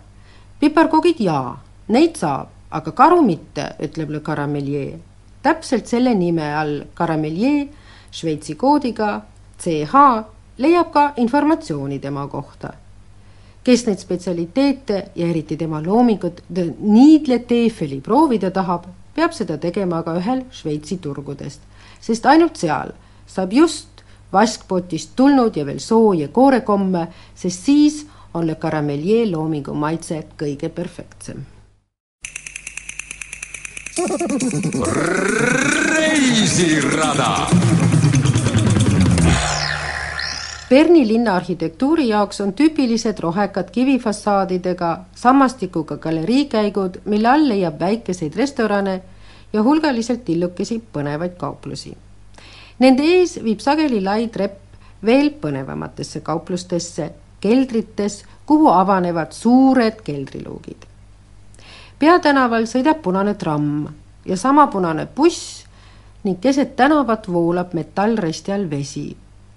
piparkoogid 0.60 1.20
jaa, 1.20 1.62
neid 1.88 2.16
saab, 2.16 2.48
aga 2.70 2.92
karu 2.92 3.22
mitte, 3.22 3.70
ütleb 3.82 4.10
Le 4.10 4.20
Caramelier. 4.20 4.98
täpselt 5.42 5.86
selle 5.86 6.14
nime 6.14 6.54
all 6.54 6.82
Caramelier 6.94 7.66
Šveitsi 8.10 8.54
koodiga 8.54 9.22
CH 9.58 9.94
leiab 10.58 10.92
ka 10.92 11.12
informatsiooni 11.16 11.98
tema 11.98 12.26
kohta 12.26 12.72
kes 13.66 13.82
neid 13.88 13.98
spetsialiteete 13.98 14.98
ja 15.18 15.26
eriti 15.26 15.56
tema 15.58 15.80
loomingut 15.82 16.42
The 16.54 16.68
Needle 16.78 17.38
Teefeli 17.38 18.00
proovida 18.00 18.50
tahab, 18.54 18.84
peab 19.14 19.34
seda 19.34 19.56
tegema 19.58 20.02
ka 20.06 20.14
ühel 20.20 20.44
Šveitsi 20.54 21.00
turgudest, 21.02 21.64
sest 22.00 22.26
ainult 22.30 22.60
seal 22.62 22.94
saab 23.26 23.56
just 23.56 24.04
vaskpotist 24.32 25.16
tulnud 25.18 25.56
ja 25.58 25.66
veel 25.66 25.80
sooja 25.82 26.28
koorekomme, 26.28 27.08
sest 27.34 27.66
siis 27.66 28.04
on 28.34 28.46
Le 28.46 28.54
Caramelier 28.54 29.26
loomingu 29.32 29.74
maitse 29.74 30.22
kõige 30.38 30.70
perfektsem. 30.70 31.42
reisirada 35.96 37.30
Berni 40.70 41.08
linna 41.08 41.36
arhitektuuri 41.36 42.08
jaoks 42.08 42.40
on 42.40 42.52
tüüpilised 42.52 43.20
rohekad 43.22 43.68
kivifassaadidega 43.70 44.88
sammastikuga 45.14 45.96
galeriikäigud, 45.96 46.96
mille 47.04 47.28
all 47.28 47.44
leiab 47.48 47.76
väikeseid 47.80 48.34
restorane 48.34 48.94
ja 49.52 49.62
hulgaliselt 49.62 50.24
tillukesi 50.24 50.80
põnevaid 50.96 51.36
kauplusi. 51.38 51.92
Nende 52.82 53.06
ees 53.06 53.36
viib 53.44 53.62
sageli 53.62 54.00
lai 54.02 54.26
trepp 54.26 55.04
veel 55.06 55.30
põnevamatesse 55.44 56.20
kauplustesse, 56.26 57.06
keldrites, 57.40 58.24
kuhu 58.46 58.66
avanevad 58.68 59.30
suured 59.32 60.00
keldriluugid. 60.02 60.82
peatänaval 61.98 62.66
sõidab 62.66 62.98
punane 63.02 63.34
tramm 63.34 63.86
ja 64.24 64.36
sama 64.36 64.66
punane 64.66 65.06
buss 65.06 65.62
ning 66.24 66.40
keset 66.40 66.74
tänavat 66.76 67.30
voolab 67.32 67.72
metallresti 67.74 68.52
all 68.52 68.70
vesi 68.70 69.06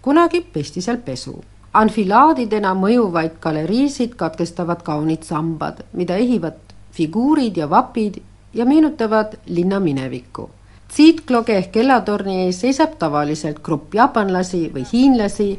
kunagi 0.01 0.41
pesti 0.53 0.81
seal 0.81 0.97
pesu. 1.05 1.41
anfilaadidena 1.73 2.73
mõjuvaid 2.73 3.35
galeriisid 3.41 4.15
katkestavad 4.17 4.81
kaunid 4.83 5.23
sambad, 5.23 5.83
mida 5.93 6.15
ehivad 6.17 6.57
figuurid 6.91 7.57
ja 7.57 7.69
vapid 7.69 8.17
ja 8.53 8.65
meenutavad 8.65 9.37
linna 9.45 9.79
minevikku 9.79 10.49
tsiitkloge 10.89 11.57
ehk 11.57 11.71
kellatorni 11.71 12.35
ees 12.45 12.61
seisab 12.63 12.95
tavaliselt 13.01 13.61
grupp 13.65 13.93
jaapanlasi 13.93 14.63
või 14.73 14.85
hiinlasi, 14.91 15.49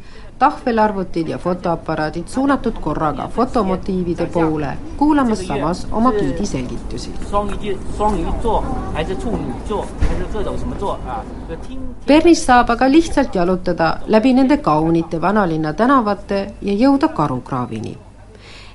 tahvelarvutid 0.41 1.29
ja 1.29 1.39
fotoaparaadid 1.39 2.29
suunatud 2.29 2.79
korraga 2.81 3.29
fotomotiivide 3.29 4.27
poole, 4.27 4.69
kuulamas 4.97 5.47
samas 5.47 5.87
oma 5.93 6.13
giidi 6.13 6.47
selgitusi. 6.47 7.13
Bernis 12.07 12.47
saab 12.47 12.71
aga 12.71 12.91
lihtsalt 12.91 13.35
jalutada 13.35 13.91
läbi 14.07 14.33
nende 14.33 14.57
kaunite 14.57 15.21
vanalinna 15.21 15.73
tänavate 15.73 16.41
ja 16.63 16.73
jõuda 16.73 17.09
Karukraavini. 17.09 17.99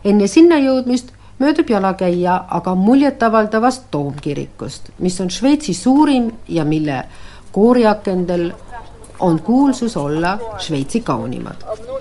enne 0.05 0.27
sinna 0.27 0.55
jõudmist 0.61 1.09
möödub 1.39 1.69
jalakäija 1.69 2.43
aga 2.49 2.75
muljetavaldavast 2.75 3.87
toomkirikust, 3.91 4.89
mis 4.99 5.21
on 5.21 5.29
Šveitsi 5.29 5.73
suurim 5.73 6.31
ja 6.47 6.65
mille 6.65 7.03
kooriakendel 7.51 8.51
on 9.19 9.41
kuulsus 9.41 9.97
olla 9.97 10.39
Šveitsi 10.59 11.01
kaunimad. 11.01 11.55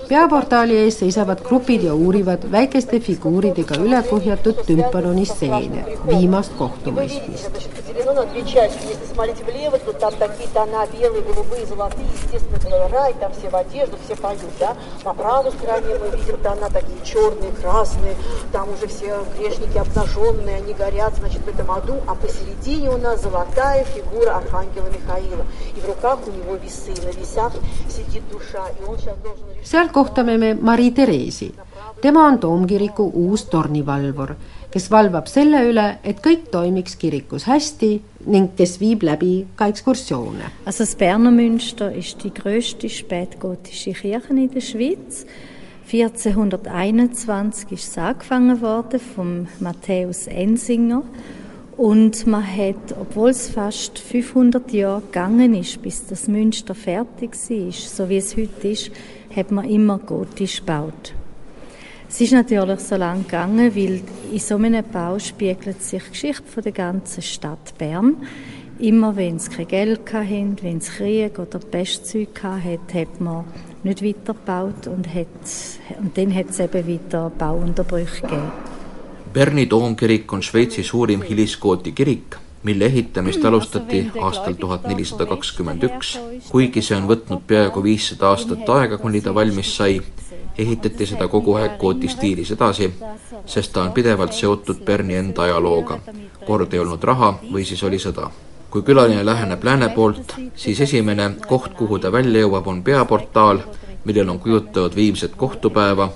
Peaportaali 0.09 0.77
ees 0.77 0.99
seisavad 0.99 1.41
grupid 1.47 1.83
ja 1.83 1.93
uurivad 1.93 2.45
väikeste 2.51 2.99
figuuridega 2.99 3.75
ülekuhjatud 3.85 4.61
tümpanoni 4.67 5.25
stseene, 5.25 5.85
viimast 6.07 6.53
kohtumõistmist. 6.59 7.59
По 15.03 15.13
правой 15.13 15.51
стороне 15.51 15.95
мы 15.99 16.17
видим 16.17 16.37
тона 16.43 16.69
такие 16.69 16.99
черные, 17.05 17.51
красные, 17.61 18.15
там 18.51 18.67
уже 18.73 18.87
все 18.87 19.15
грешники 19.37 19.77
обнаженные, 19.77 20.57
они 20.57 20.73
горят, 20.73 21.13
значит, 21.15 21.41
в 21.41 21.47
этом 21.47 21.71
аду, 21.71 21.95
а 22.07 22.15
посередине 22.15 22.89
у 22.89 22.97
нас 22.97 23.21
золотая 23.21 23.83
фигура 23.85 24.37
Архангела 24.37 24.87
Михаила, 24.87 25.45
и 25.75 25.79
в 25.79 25.85
руках 25.85 26.19
у 26.27 26.31
него 26.31 26.55
весы, 26.55 26.93
seal 29.65 29.89
kohtame 29.95 30.37
me 30.37 30.57
Marii-Thereesi. 30.61 31.53
tema 32.01 32.25
on 32.27 32.39
toomkiriku 32.39 33.11
uus 33.15 33.45
tornivalvur, 33.45 34.33
kes 34.71 34.89
valvab 34.91 35.29
selle 35.31 35.61
üle, 35.69 35.85
et 36.03 36.19
kõik 36.19 36.49
toimiks 36.51 36.97
kirikus 36.99 37.47
hästi 37.47 37.91
ning 38.27 38.51
kes 38.57 38.75
viib 38.81 39.05
läbi 39.07 39.45
ka 39.55 39.69
ekskursioone. 39.71 40.51
Also 40.65 40.83
das 40.83 40.95
Berner 40.99 41.31
Münster 41.31 41.95
ist 41.95 42.23
die 42.23 42.33
größte 42.33 42.89
spätgotische 42.89 43.93
Kirche 43.93 44.33
in 44.33 44.51
der 44.51 44.61
Schweiz. 44.61 45.25
1421 45.85 47.71
ist 47.71 47.87
es 47.87 47.97
angefangen 47.97 49.47
Matthäus 49.59 50.27
Ensinger 50.27 51.03
und 51.77 52.27
man 52.27 52.45
hat, 52.45 52.95
obwohl 52.99 53.29
es 53.29 53.49
fast 53.49 53.99
500 53.99 54.73
Jahre 54.73 55.01
gegangen 55.01 55.53
ist, 55.53 55.81
bis 55.81 56.05
das 56.07 56.27
Münster 56.27 56.75
fertig 56.75 57.31
war, 57.33 57.71
so 57.71 58.09
wie 58.09 58.17
es 58.17 58.35
heute 58.35 58.67
ist, 58.67 58.91
hat 59.35 59.51
man 59.51 59.69
immer 59.69 59.99
gotisch 59.99 60.59
gebaut. 60.59 61.13
Es 62.07 62.21
ist 62.21 62.33
natürlich 62.33 62.79
so 62.79 62.95
lange 62.95 63.23
gegangen, 63.23 63.75
weil 63.75 64.01
in 64.31 64.39
so 64.39 64.55
einem 64.55 64.83
Bau 64.91 65.19
spiegelt 65.19 65.81
sich 65.81 66.03
die 66.03 66.09
Geschichte 66.11 66.43
von 66.43 66.63
der 66.63 66.71
ganzen 66.71 67.21
Stadt 67.21 67.77
Bern. 67.77 68.15
Immer 68.79 69.15
wenn 69.15 69.37
es 69.37 69.49
kein 69.49 69.67
Geld 69.67 70.13
hatten, 70.13 70.57
wenn 70.61 70.77
es 70.77 70.89
Krieg 70.89 71.39
oder 71.39 71.59
Pestzeug 71.59 72.43
hatte, 72.43 72.99
hat 72.99 73.21
man 73.21 73.45
nicht 73.83 74.03
weitergebaut 74.03 74.87
und, 74.87 75.13
hat, 75.13 75.27
und 75.99 76.17
dann 76.17 76.33
hat 76.33 76.49
es 76.49 76.59
eben 76.59 76.85
wieder 76.87 77.29
Bauunterbrüche 77.29 78.21
gegeben. 78.21 78.51
Berni 79.33 79.67
toomkirik 79.67 80.31
on 80.31 80.41
Šveitsi 80.41 80.83
suurim 80.83 81.21
hiliskooti 81.21 81.91
kirik, 81.91 82.37
mille 82.65 82.85
ehitamist 82.85 83.45
alustati 83.45 84.11
aastal 84.21 84.53
tuhat 84.53 84.87
nelisada 84.87 85.25
kakskümmend 85.25 85.83
üks. 85.85 86.15
kuigi 86.49 86.81
see 86.81 86.97
on 86.97 87.05
võtnud 87.11 87.43
peaaegu 87.47 87.83
viissada 87.83 88.31
aastat 88.31 88.69
aega, 88.77 88.97
kuni 88.97 89.21
ta 89.21 89.33
valmis 89.35 89.75
sai, 89.77 89.99
ehitati 90.57 91.05
seda 91.11 91.27
kogu 91.27 91.53
aeg 91.61 91.77
kooti 91.77 92.09
stiilis 92.09 92.51
edasi, 92.57 92.89
sest 93.45 93.73
ta 93.73 93.83
on 93.83 93.93
pidevalt 93.93 94.33
seotud 94.33 94.81
Berni 94.85 95.19
enda 95.21 95.45
ajalooga. 95.45 95.99
kord 96.47 96.73
ei 96.73 96.81
olnud 96.81 97.03
raha 97.03 97.33
või 97.53 97.65
siis 97.69 97.83
oli 97.83 98.01
sõda. 98.01 98.29
kui 98.69 98.81
külaline 98.81 99.25
läheneb 99.25 99.63
lääne 99.63 99.89
poolt, 99.89 100.35
siis 100.55 100.81
esimene 100.81 101.35
koht, 101.47 101.73
kuhu 101.73 101.99
ta 101.99 102.11
välja 102.11 102.41
jõuab, 102.41 102.67
on 102.67 102.83
peaportaal, 102.83 103.59
millel 104.05 104.29
on 104.29 104.39
kujutatud 104.39 104.95
viimset 104.95 105.35
kohtupäeva 105.35 106.09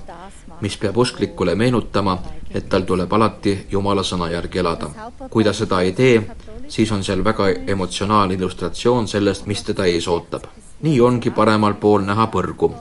mis 0.61 0.77
peab 0.77 0.97
usklikule 0.97 1.55
meenutama, 1.55 2.17
et 2.53 2.69
tal 2.69 2.81
tuleb 2.81 3.13
alati 3.13 3.67
Jumala 3.71 4.03
sõna 4.03 4.29
järgi 4.31 4.59
elada. 4.59 4.89
kui 5.29 5.43
ta 5.43 5.53
seda 5.53 5.81
ei 5.81 5.91
tee, 5.91 6.21
siis 6.67 6.91
on 6.91 7.03
seal 7.03 7.23
väga 7.23 7.49
emotsionaalne 7.67 8.33
illustratsioon 8.33 9.07
sellest, 9.07 9.45
mis 9.45 9.63
teda 9.63 9.85
ees 9.85 10.07
ootab. 10.07 10.43
nii 10.81 11.01
ongi 11.01 11.29
paremal 11.29 11.73
pool 11.73 12.01
näha 12.01 12.27
põrgu, 12.27 12.73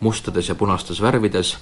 mustades 0.00 0.48
ja 0.48 0.54
punastes 0.54 1.02
värvides, 1.02 1.58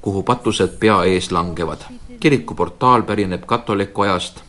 kuhu 0.00 0.22
patused 0.22 0.78
pea 0.78 1.04
ees 1.04 1.30
langevad. 1.32 1.78
kiriku 2.20 2.54
portaal 2.54 3.02
pärineb 3.02 3.46
katoliku 3.46 4.02
ajast 4.02 4.42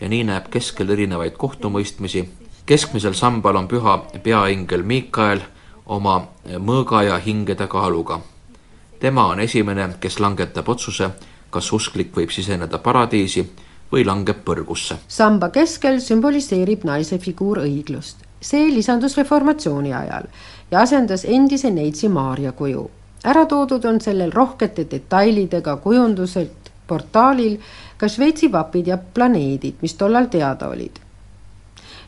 ja 0.00 0.08
nii 0.08 0.24
näeb 0.24 0.48
keskel 0.50 0.88
erinevaid 0.88 1.36
kohtumõistmisi. 1.36 2.28
keskmisel 2.66 3.14
sambal 3.14 3.56
on 3.56 3.68
püha 3.68 3.98
peaingel 4.22 4.82
Miikael 4.82 5.40
oma 5.86 6.28
mõõga 6.58 7.02
ja 7.02 7.18
hingede 7.18 7.66
kaaluga 7.66 8.20
tema 9.00 9.26
on 9.26 9.40
esimene, 9.40 9.88
kes 10.00 10.20
langetab 10.20 10.68
otsuse, 10.68 11.10
kas 11.50 11.72
usklik 11.72 12.12
võib 12.16 12.32
siseneda 12.34 12.78
paradiisi 12.78 13.44
või 13.92 14.04
langeb 14.06 14.44
põrgusse. 14.44 14.98
samba 15.08 15.48
keskel 15.48 16.00
sümboliseerib 16.00 16.84
naise 16.84 17.18
figuur 17.18 17.62
õiglust. 17.64 18.16
see 18.40 18.70
lisandus 18.74 19.16
reformatsiooni 19.16 19.94
ajal 19.94 20.28
ja 20.70 20.80
asendas 20.80 21.24
endise 21.24 21.70
neitsi 21.70 22.08
Maarja 22.08 22.52
kuju. 22.52 22.90
ära 23.24 23.46
toodud 23.46 23.84
on 23.84 24.00
sellel 24.00 24.32
rohkete 24.32 24.86
detailidega 24.90 25.76
kujunduselt 25.76 26.72
portaalil 26.86 27.58
ka 27.96 28.08
Šveitsi 28.08 28.52
vapid 28.52 28.86
ja 28.86 28.98
planeedid, 28.98 29.74
mis 29.82 29.94
tollal 29.94 30.26
teada 30.26 30.68
olid 30.68 31.00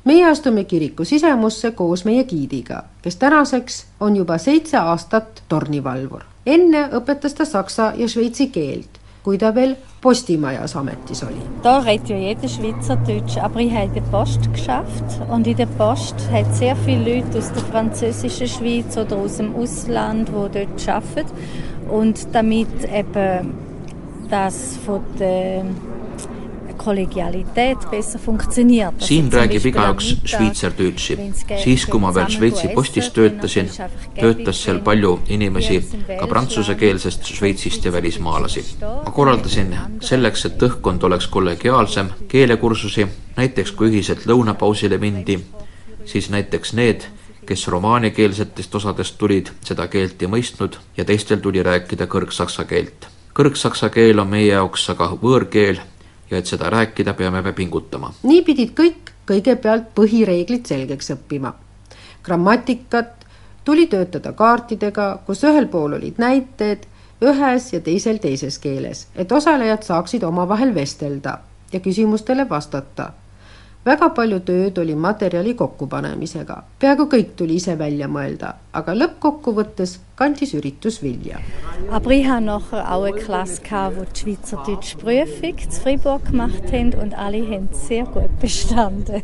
meie 0.05 0.24
astume 0.26 0.64
kiriku 0.64 1.05
sisemusse 1.05 1.70
koos 1.70 2.05
meie 2.05 2.24
giidiga, 2.24 2.85
kes 3.03 3.16
tänaseks 3.16 3.87
on 4.00 4.16
juba 4.16 4.38
seitse 4.38 4.76
aastat 4.76 5.42
tornivalvur 5.48 6.31
enne 6.46 6.88
õpetas 6.96 7.37
ta 7.37 7.44
saksa 7.44 7.92
ja 7.96 8.09
šveitsi 8.09 8.48
keelt, 8.53 9.00
kui 9.25 9.39
ta 9.39 9.53
veel 9.55 9.77
Postimajas 10.01 10.73
ametis 10.81 11.21
oli. 11.27 11.43
Da 11.63 11.79
redet 11.85 12.09
ja 12.09 12.17
jeder 12.17 12.49
Schweizerdeutsch, 12.49 13.37
aber 13.37 13.61
ich 13.61 13.73
habe 13.73 13.93
der 13.95 14.07
Post 14.11 14.51
geschafft 14.53 15.21
und 15.31 15.47
in 15.47 15.57
der 15.57 15.67
Post 15.67 16.15
hat 16.33 16.55
sehr 16.55 16.75
viele 16.77 17.17
Leute 17.17 17.39
aus 17.39 17.53
der 17.53 17.63
französischen 17.65 18.49
Schweiz 18.49 18.97
oder 18.97 19.17
aus 19.17 19.37
dem 19.37 19.55
Ausland, 19.55 20.29
die 20.29 20.33
dort 20.33 20.89
arbeiten 20.89 21.31
und 21.91 22.35
damit 22.35 22.69
eben 22.85 23.53
das 24.31 24.79
von 24.87 25.01
der 25.19 25.65
kollegialiteet 26.85 27.87
besser 27.90 28.21
funktioniert. 28.21 29.01
siin 29.05 29.33
räägib 29.33 29.66
igaüks 29.66 30.14
šveitserdeutši. 30.25 31.19
siis, 31.62 31.87
kui 31.87 32.01
ma 32.01 32.14
veel 32.14 32.29
Šveitsi 32.33 32.69
postis 32.75 33.11
töötasin, 33.16 33.71
töötas 34.21 34.62
seal 34.64 34.81
palju 34.85 35.19
inimesi 35.29 35.81
ka 36.21 36.27
prantsusekeelsest 36.27 37.25
Šveitsist 37.37 37.85
ja 37.85 37.93
välismaalasi. 37.93 38.64
ma 38.81 39.11
korraldasin 39.11 39.77
selleks, 40.01 40.45
et 40.45 40.62
õhkkond 40.62 41.05
oleks 41.05 41.27
kollegiaalsem, 41.27 42.11
keelekursusi, 42.29 43.07
näiteks 43.37 43.73
kui 43.73 43.90
ühiselt 43.90 44.27
lõunapausile 44.27 44.99
mindi, 44.99 45.40
siis 46.05 46.31
näiteks 46.31 46.73
need, 46.73 47.07
kes 47.47 47.69
romaanikeelsetest 47.69 48.75
osadest 48.75 49.19
tulid, 49.19 49.53
seda 49.64 49.88
keelt 49.88 50.23
ei 50.23 50.29
mõistnud 50.29 50.77
ja 50.97 51.05
teistel 51.05 51.40
tuli 51.45 51.62
rääkida 51.62 52.07
kõrgsaksa 52.07 52.64
keelt. 52.64 53.09
kõrgsaksa 53.35 53.88
keel 53.90 54.19
on 54.19 54.29
meie 54.29 54.53
jaoks 54.53 54.90
aga 54.90 55.12
võõrkeel 55.23 55.81
ja 56.31 56.38
et 56.38 56.47
seda 56.47 56.71
rääkida, 56.71 57.14
peame 57.14 57.43
me 57.43 57.53
pingutama. 57.53 58.12
nii 58.23 58.43
pidid 58.43 58.75
kõik 58.79 59.14
kõigepealt 59.31 59.90
põhireeglid 59.95 60.66
selgeks 60.66 61.11
õppima. 61.16 61.53
grammatikat 62.23 63.27
tuli 63.64 63.87
töötada 63.87 64.33
kaartidega, 64.33 65.19
kus 65.27 65.45
ühel 65.45 65.66
pool 65.69 65.93
olid 65.99 66.19
näited 66.19 66.87
ühes 67.23 67.73
ja 67.73 67.81
teisel 67.81 68.19
teises 68.19 68.59
keeles, 68.59 69.07
et 69.14 69.33
osalejad 69.33 69.83
saaksid 69.83 70.23
omavahel 70.25 70.75
vestelda 70.75 71.38
ja 71.73 71.81
küsimustele 71.81 72.49
vastata 72.49 73.12
väga 73.85 74.11
palju 74.12 74.40
tööd 74.45 74.79
oli 74.83 74.95
materjali 74.95 75.55
kokkupanemisega, 75.57 76.57
peaaegu 76.83 77.07
kõik 77.12 77.33
tuli 77.38 77.57
ise 77.57 77.77
välja 77.81 78.09
mõelda, 78.12 78.53
aga 78.77 78.93
lõppkokkuvõttes 78.97 79.97
kandis 80.21 80.53
üritus 80.59 81.01
vilja. 81.01 81.40
Aber 81.90 82.12
ich 82.12 82.27
habe 82.29 82.45
nachher 82.45 82.85
auch 82.93 83.05
eine 83.05 83.16
Klasse 83.16 83.62
gehabt, 83.62 83.97
wo 83.97 84.05
die 84.05 84.21
Schweizerdeutsche 84.21 84.99
Prüfung 84.99 85.57
in 85.59 85.71
Freiburg 85.71 86.25
gemacht 86.27 86.73
haben 86.73 86.93
und 86.95 87.14
alle 87.14 87.40
haben 87.47 87.69
sehr 87.73 88.05
gut 88.05 88.38
bestanden. 88.38 89.23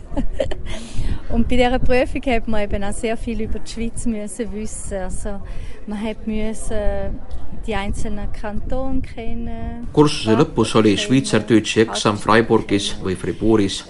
und 1.29 1.49
bei 1.49 1.57
dieser 1.57 1.79
Prüfung 1.79 2.23
hat 2.23 2.49
man 2.49 2.63
eben 2.63 2.83
auch 2.83 2.95
sehr 2.95 3.17
viel 3.17 3.43
über 3.43 3.59
die 3.59 3.71
Schweiz 3.71 4.07
müssen 4.07 4.53
wissen. 4.55 4.97
Also 4.97 5.41
man 5.87 6.01
hat 6.03 6.27
müssen 6.27 7.21
die 7.67 7.75
einzelnen 7.75 8.33
Kantone 8.33 9.03
kennen. 9.03 9.89
kursuse 9.93 10.37
lõpus 10.39 10.75
oli 10.79 10.97
Schweizerdeutsche 10.97 11.83
eksam 11.83 12.19
Freiburgis 12.19 12.95
või 13.03 13.17
Fribourgis 13.19 13.85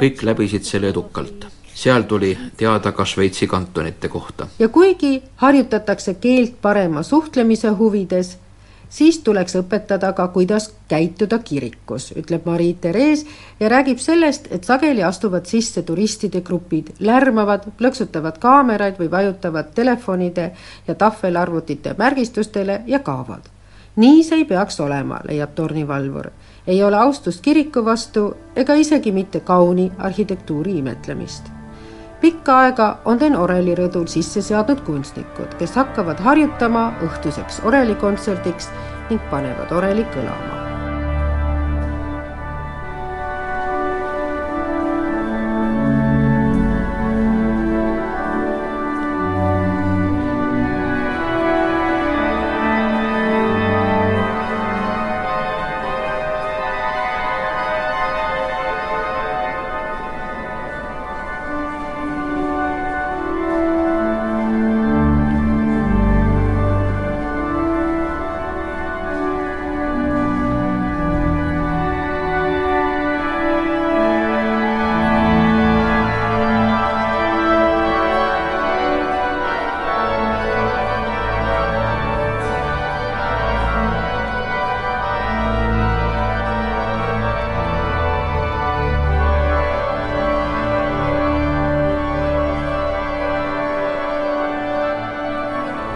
kõik 0.00 0.22
läbisid 0.22 0.64
selle 0.64 0.88
edukalt. 0.88 1.46
seal 1.74 2.02
tuli 2.02 2.38
teada 2.56 2.92
ka 2.92 3.04
Šveitsi 3.04 3.46
kantonite 3.46 4.08
kohta. 4.08 4.46
ja 4.58 4.68
kuigi 4.68 5.22
harjutatakse 5.36 6.14
keelt 6.14 6.54
parema 6.62 7.02
suhtlemise 7.02 7.68
huvides, 7.68 8.38
siis 8.88 9.18
tuleks 9.18 9.56
õpetada 9.56 10.12
ka, 10.12 10.28
kuidas 10.28 10.70
käituda 10.88 11.38
kirikus, 11.38 12.12
ütleb 12.16 12.46
Marii-Therese 12.46 13.26
ja 13.60 13.68
räägib 13.68 13.98
sellest, 13.98 14.46
et 14.50 14.64
sageli 14.64 15.02
astuvad 15.02 15.46
sisse 15.46 15.82
turistide 15.82 16.40
grupid, 16.40 16.94
lärmavad, 17.00 17.66
plõksutavad 17.78 18.38
kaameraid 18.38 18.98
või 18.98 19.10
vajutavad 19.10 19.74
telefonide 19.74 20.52
ja 20.86 20.94
tahvelarvutite 20.94 21.94
märgistustele 21.98 22.82
ja 22.86 22.98
kaovad 22.98 23.50
nii 23.96 24.22
see 24.26 24.42
ei 24.42 24.44
peaks 24.44 24.80
olema, 24.80 25.20
leiab 25.28 25.54
tornivalvur. 25.54 26.30
Ei 26.66 26.82
ole 26.82 26.96
austust 26.96 27.42
kiriku 27.42 27.84
vastu 27.84 28.36
ega 28.56 28.74
isegi 28.74 29.12
mitte 29.12 29.40
kauni 29.40 29.92
arhitektuuri 29.98 30.78
imetlemist 30.78 31.54
pikka 32.24 32.58
aega 32.58 32.86
on 33.04 33.18
Den 33.20 33.34
Oreli 33.36 33.74
rõdul 33.76 34.06
sisse 34.08 34.40
seadnud 34.46 34.80
kunstnikud, 34.86 35.58
kes 35.60 35.76
hakkavad 35.76 36.24
harjutama 36.24 36.86
õhtuseks 37.04 37.60
orelikontserdiks 37.68 38.72
ning 39.10 39.30
panevad 39.30 39.76
oreli 39.76 40.08
kõlama. 40.16 40.63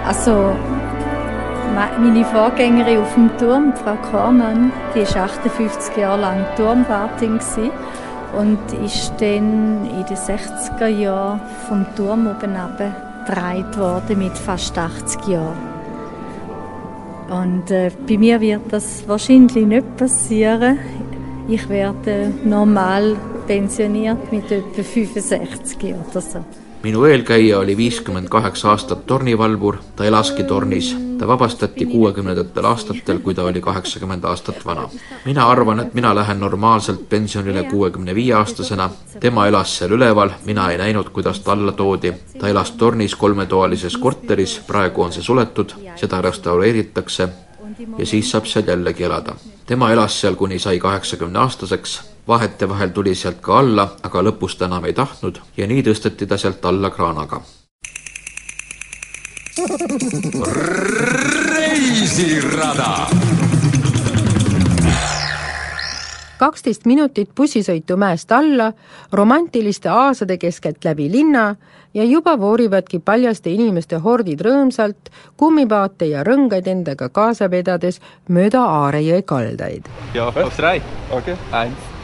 Also, 0.09 0.57
meine 2.01 2.25
Vorgängerin 2.25 3.01
auf 3.01 3.12
dem 3.12 3.31
Turm, 3.37 3.75
Frau 3.77 3.94
Kormann, 4.11 4.73
die 4.94 5.01
war 5.01 5.25
58 5.25 5.99
Jahre 5.99 6.23
lang 6.23 6.47
Turmwartin 6.57 7.38
und 8.35 8.59
ist 8.83 9.12
dann 9.18 9.85
in 9.85 10.07
den 10.09 10.16
60er 10.16 10.87
Jahren 10.87 11.42
vom 11.68 11.85
Turm 11.94 12.27
oben 12.27 12.57
gedreht 12.79 13.79
worden 13.79 14.18
mit 14.18 14.33
fast 14.33 14.79
80 14.79 15.29
Jahren. 15.29 15.59
Und 17.29 17.71
äh, 17.71 17.90
bei 18.09 18.16
mir 18.16 18.40
wird 18.40 18.62
das 18.73 19.07
wahrscheinlich 19.07 19.66
nicht 19.66 19.97
passieren. 19.99 20.79
Ich 21.49 21.68
werde 21.68 22.33
normal 22.44 23.14
pensioniert 23.47 24.33
mit 24.33 24.51
etwa 24.51 24.83
65 24.83 25.94
oder 26.11 26.21
so. 26.23 26.42
Minu 26.83 27.05
eelkäija 27.05 27.59
oli 27.59 27.77
viiskümmend 27.77 28.29
kaheksa 28.29 28.71
aastat 28.71 29.07
tornivalvur, 29.07 29.77
ta 29.97 30.05
elaski 30.05 30.45
tornis. 30.45 30.97
ta 31.19 31.27
vabastati 31.29 31.87
kuuekümnendatel 31.87 32.64
aastatel, 32.64 33.19
kui 33.19 33.35
ta 33.35 33.43
oli 33.43 33.61
kaheksakümmend 33.61 34.25
aastat 34.25 34.67
vana. 34.67 34.88
mina 35.25 35.49
arvan, 35.49 35.81
et 35.81 35.95
mina 35.95 36.14
lähen 36.14 36.41
normaalselt 36.41 37.09
pensionile 37.09 37.62
kuuekümne 37.62 38.14
viie 38.14 38.35
aastasena. 38.35 38.91
tema 39.21 39.47
elas 39.47 39.79
seal 39.79 39.91
üleval, 39.91 40.31
mina 40.45 40.71
ei 40.71 40.79
näinud, 40.79 41.09
kuidas 41.11 41.41
ta 41.41 41.53
alla 41.53 41.73
toodi. 41.73 42.14
ta 42.38 42.49
elas 42.49 42.71
tornis 42.71 43.14
kolmetoalises 43.14 43.97
korteris, 43.97 44.61
praegu 44.67 45.03
on 45.03 45.12
see 45.12 45.23
suletud, 45.23 45.73
seda 45.97 46.21
restaureeritakse 46.23 47.29
ja 47.99 48.07
siis 48.07 48.31
saab 48.31 48.47
seal 48.47 48.64
jällegi 48.67 49.05
elada. 49.05 49.35
tema 49.67 49.93
elas 49.93 50.21
seal 50.21 50.35
kuni 50.35 50.59
sai 50.59 50.79
kaheksakümne 50.79 51.38
aastaseks 51.38 52.17
vahetevahel 52.29 52.88
tuli 52.88 53.14
sealt 53.14 53.41
ka 53.41 53.59
alla, 53.59 53.88
aga 54.03 54.23
lõpus 54.23 54.59
ta 54.59 54.69
enam 54.69 54.85
ei 54.85 54.93
tahtnud 54.93 55.41
ja 55.57 55.67
nii 55.67 55.83
tõsteti 55.83 56.29
ta 56.29 56.37
sealt 56.37 56.64
alla 56.64 56.91
kraanaga. 56.91 57.41
reisirada 61.49 62.93
kaksteist 66.38 66.87
minutit 66.87 67.31
bussisõitu 67.37 67.97
mäest 67.99 68.33
alla, 68.33 68.73
romantiliste 69.12 69.88
aasade 69.88 70.38
keskelt 70.38 70.85
läbi 70.85 71.09
linna 71.11 71.57
ja 71.95 72.05
juba 72.05 72.37
voorivadki 72.41 72.99
paljaste 72.99 73.51
inimeste 73.51 73.99
hordid 74.05 74.47
rõõmsalt 74.47 75.11
kummipaate 75.37 76.12
ja 76.12 76.25
rõngaid 76.25 76.71
endaga 76.71 77.09
kaasa 77.09 77.51
vedades 77.51 78.01
mööda 78.29 78.62
Aarejõe 78.62 79.23
kaldaid. 79.23 79.91
ja, 80.14 80.31
auf 80.31 80.57
drei. 80.57 80.83
okei 81.11 81.35
okay., 81.35 81.64
eins 81.64 81.98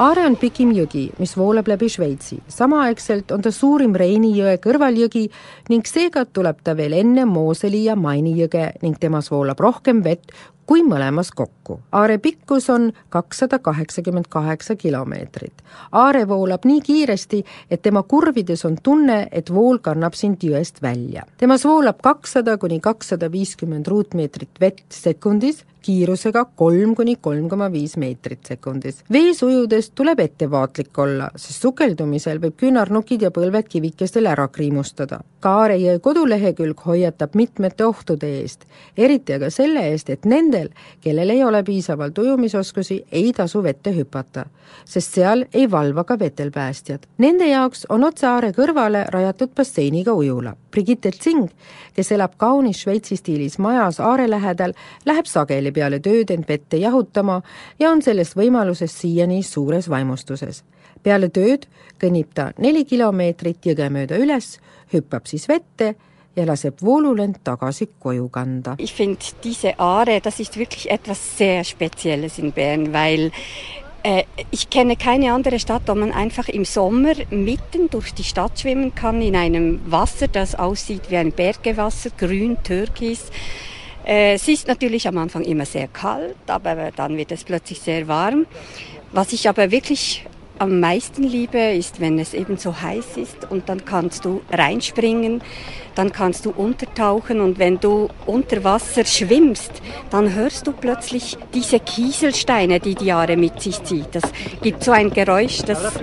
Aare 0.00 0.22
on 0.24 0.36
pikim 0.40 0.70
jõgi, 0.72 1.10
mis 1.20 1.34
voolab 1.36 1.66
läbi 1.68 1.90
Šveitsi. 1.92 2.38
samaaegselt 2.48 3.32
on 3.36 3.42
ta 3.44 3.50
suurim 3.52 3.92
Reini 3.92 4.30
jõe 4.32 4.56
kõrvaljõgi 4.64 5.26
ning 5.68 5.84
seega 5.84 6.24
tuleb 6.24 6.62
ta 6.64 6.72
veel 6.76 6.96
enne 6.96 7.26
Mooseli 7.28 7.84
ja 7.84 7.96
Maini 7.96 8.32
jõge 8.38 8.70
ning 8.80 8.96
temas 8.96 9.28
voolab 9.30 9.60
rohkem 9.60 10.00
vett 10.04 10.32
kui 10.70 10.80
mõlemas 10.86 11.32
kokku. 11.36 11.80
Aare 11.92 12.16
pikkus 12.22 12.70
on 12.70 12.92
kakssada 13.10 13.58
kaheksakümmend 13.58 14.28
kaheksa 14.30 14.76
kilomeetrit. 14.78 15.64
Aare 15.92 16.28
voolab 16.28 16.64
nii 16.64 16.80
kiiresti, 16.80 17.44
et 17.70 17.82
tema 17.82 18.02
kurvides 18.02 18.64
on 18.64 18.78
tunne, 18.82 19.26
et 19.32 19.50
vool 19.50 19.82
kannab 19.82 20.14
sind 20.14 20.40
jõest 20.46 20.80
välja. 20.82 21.26
temas 21.36 21.64
voolab 21.64 22.00
kakssada 22.02 22.56
kuni 22.56 22.80
kakssada 22.80 23.32
viiskümmend 23.32 23.86
ruutmeetrit 23.86 24.60
vett 24.60 24.86
sekundis 24.88 25.64
kiirusega 25.82 26.44
kolm 26.56 26.94
kuni 26.94 27.16
kolm 27.20 27.48
koma 27.48 27.70
viis 27.72 27.96
meetrit 27.96 28.46
sekundis. 28.46 29.02
vees 29.12 29.42
ujudes 29.42 29.90
tuleb 29.90 30.20
ettevaatlik 30.20 30.98
olla, 30.98 31.30
sest 31.36 31.62
sukeldumisel 31.62 32.40
võib 32.42 32.56
küünarnukid 32.60 33.22
ja 33.22 33.30
põlved 33.30 33.68
kivikestel 33.68 34.26
ära 34.26 34.48
kriimustada. 34.48 35.20
Kaare 35.40 35.76
jõe 35.80 35.98
kodulehekülg 36.04 36.80
hoiatab 36.86 37.34
mitmete 37.34 37.86
ohtude 37.86 38.28
eest, 38.40 38.66
eriti 38.96 39.38
aga 39.38 39.50
selle 39.50 39.86
eest, 39.90 40.10
et 40.10 40.24
nendel, 40.28 40.68
kellel 41.00 41.30
ei 41.30 41.44
ole 41.44 41.62
piisavalt 41.64 42.18
ujumisoskusi, 42.18 43.04
ei 43.12 43.32
tasu 43.32 43.62
vette 43.64 43.94
hüpata, 43.96 44.44
sest 44.84 45.16
seal 45.16 45.46
ei 45.54 45.70
valva 45.70 46.04
ka 46.04 46.18
vetelpäästjad. 46.18 47.06
Nende 47.18 47.48
jaoks 47.48 47.86
on 47.88 48.04
otse 48.04 48.26
aare 48.28 48.52
kõrvale 48.56 49.06
rajatud 49.08 49.54
basseiniga 49.56 50.12
ujula. 50.12 50.54
Brigitte 50.70 51.10
Zing, 51.10 51.48
kes 51.96 52.12
elab 52.14 52.36
kaunis 52.38 52.84
Šveitsi 52.84 53.16
stiilis 53.18 53.58
majas 53.58 53.98
aare 54.00 54.28
lähedal, 54.30 54.76
läheb 55.08 55.26
sageli 55.26 55.69
peale 55.72 56.00
tööd 56.00 56.30
end 56.30 56.48
vette 56.48 56.76
jahutama 56.76 57.40
ja 57.78 57.90
on 57.90 58.02
sellest 58.02 58.36
võimalusest 58.36 59.02
siiani 59.02 59.42
suures 59.42 59.88
vaimustuses. 59.88 60.64
peale 61.02 61.28
tööd 61.28 61.66
kõnnib 62.00 62.34
ta 62.34 62.52
neli 62.58 62.84
kilomeetrit 62.84 63.66
jõge 63.66 63.90
mööda 63.90 64.18
üles, 64.18 64.58
hüppab 64.92 65.26
siis 65.26 65.48
vette 65.48 65.94
ja 66.36 66.46
laseb 66.46 66.80
voolulend 66.82 67.40
tagasi 67.44 67.88
koju 67.98 68.28
kanda. 68.28 68.76
Ich 68.78 68.94
finde 68.94 69.24
diese 69.44 69.74
Aare, 69.78 70.20
das 70.20 70.40
ist 70.40 70.56
wirklich 70.56 70.90
etwas 70.90 71.38
sehr 71.38 71.64
Spezielles 71.64 72.38
in 72.38 72.52
Bern, 72.52 72.92
weil 72.92 73.32
äh, 74.02 74.24
ich 74.50 74.70
kenne 74.70 74.96
keine 74.96 75.32
andere 75.32 75.58
Stadt, 75.58 75.82
wo 75.86 75.94
man 75.94 76.12
einfach 76.12 76.48
im 76.48 76.64
Sommer 76.64 77.14
mitten 77.30 77.90
durch 77.90 78.14
die 78.14 78.24
Stadt 78.24 78.60
schwimmen 78.60 78.94
kann 78.94 79.20
in 79.20 79.36
einem 79.36 79.80
Wasser, 79.90 80.28
das 80.28 80.54
aussieht 80.54 81.10
wie 81.10 81.16
ein 81.16 81.32
Berggewasser, 81.32 82.10
grün, 82.16 82.56
türkis. 82.62 83.30
Äh, 84.06 84.34
es 84.34 84.48
ist 84.48 84.68
natürlich 84.68 85.06
am 85.06 85.18
Anfang 85.18 85.42
immer 85.42 85.66
sehr 85.66 85.88
kalt, 85.88 86.36
aber 86.46 86.90
dann 86.94 87.16
wird 87.16 87.32
es 87.32 87.44
plötzlich 87.44 87.80
sehr 87.80 88.08
warm. 88.08 88.46
Was 89.12 89.32
ich 89.32 89.48
aber 89.48 89.70
wirklich 89.70 90.24
am 90.60 90.78
meisten 90.78 91.22
liebe, 91.22 91.58
ist, 91.58 92.00
wenn 92.00 92.18
es 92.18 92.34
eben 92.34 92.58
so 92.58 92.82
heiß 92.82 93.16
ist 93.16 93.50
und 93.50 93.70
dann 93.70 93.86
kannst 93.86 94.26
du 94.26 94.42
reinspringen, 94.52 95.40
dann 95.94 96.12
kannst 96.12 96.44
du 96.44 96.50
untertauchen 96.50 97.40
und 97.40 97.58
wenn 97.58 97.80
du 97.80 98.08
unter 98.26 98.62
Wasser 98.62 99.06
schwimmst, 99.06 99.72
dann 100.10 100.34
hörst 100.34 100.66
du 100.66 100.72
plötzlich 100.72 101.38
diese 101.54 101.80
Kieselsteine, 101.80 102.78
die 102.78 102.94
die 102.94 103.06
Jahre 103.06 103.38
mit 103.38 103.60
sich 103.62 103.82
zieht. 103.84 104.14
Das 104.14 104.24
gibt 104.60 104.84
so 104.84 104.92
ein 104.92 105.10
Geräusch, 105.10 105.62
das, 105.62 105.96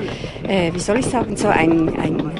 äh, 0.47 0.73
wie 0.73 0.79
soll 0.79 0.99
ich 0.99 1.05
sagen, 1.05 1.37
so 1.37 1.49
ein, 1.49 1.89
ein, 1.99 2.31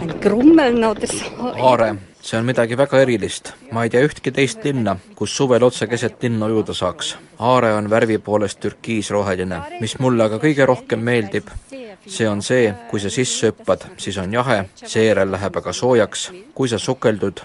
ein 0.00 0.20
Grummeln 0.22 0.82
oder 0.82 1.06
so. 1.06 1.24
Aare 1.42 1.98
see 2.22 2.38
on 2.38 2.44
midagi 2.44 2.76
väga 2.76 3.00
erilist. 3.00 3.52
ma 3.72 3.84
ei 3.84 3.90
tea 3.90 4.02
ühtki 4.04 4.32
teist 4.32 4.64
linna, 4.64 4.96
kus 5.16 5.36
suvel 5.36 5.64
otse 5.64 5.86
keset 5.86 6.22
linna 6.22 6.46
ujuda 6.46 6.74
saaks. 6.74 7.16
Aare 7.38 7.72
on 7.74 7.90
värvi 7.90 8.18
poolest 8.18 8.60
türkiisroheline. 8.60 9.60
mis 9.80 9.98
mulle 9.98 10.24
aga 10.24 10.38
kõige 10.38 10.66
rohkem 10.66 11.00
meeldib, 11.00 11.48
see 12.06 12.28
on 12.28 12.42
see, 12.42 12.74
kui 12.90 13.00
sa 13.00 13.10
sisse 13.10 13.50
hüppad, 13.50 13.86
siis 13.96 14.18
on 14.18 14.32
jahe, 14.32 14.64
seejärel 14.74 15.32
läheb 15.32 15.56
aga 15.56 15.72
soojaks. 15.72 16.30
kui 16.54 16.68
sa 16.68 16.78
sukeldud, 16.78 17.40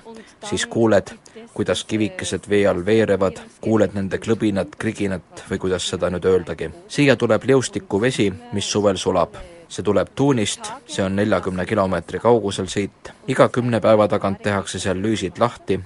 siis 0.49 0.65
kuuled, 0.65 1.15
kuidas 1.53 1.83
kivikesed 1.83 2.49
vee 2.49 2.67
all 2.67 2.85
veerevad, 2.85 3.39
kuuled 3.61 3.95
nende 3.95 4.19
klõbinat, 4.19 4.75
kriginat 4.77 5.45
või 5.49 5.57
kuidas 5.57 5.89
seda 5.89 6.09
nüüd 6.09 6.25
öeldagi. 6.25 6.69
siia 6.87 7.15
tuleb 7.15 7.43
liustikuvesi, 7.43 8.33
mis 8.51 8.71
suvel 8.71 8.97
sulab 8.97 9.54
see 9.69 9.83
tuleb 9.83 10.07
Tuunist, 10.15 10.71
see 10.87 11.05
on 11.05 11.15
neljakümne 11.15 11.65
kilomeetri 11.65 12.19
kaugusel 12.19 12.67
siit, 12.71 13.11
iga 13.27 13.49
kümne 13.49 13.81
päeva 13.81 14.07
tagant 14.07 14.41
tehakse 14.43 14.79
seal 14.79 15.01
lüüsid 15.01 15.39
lahti 15.39 15.79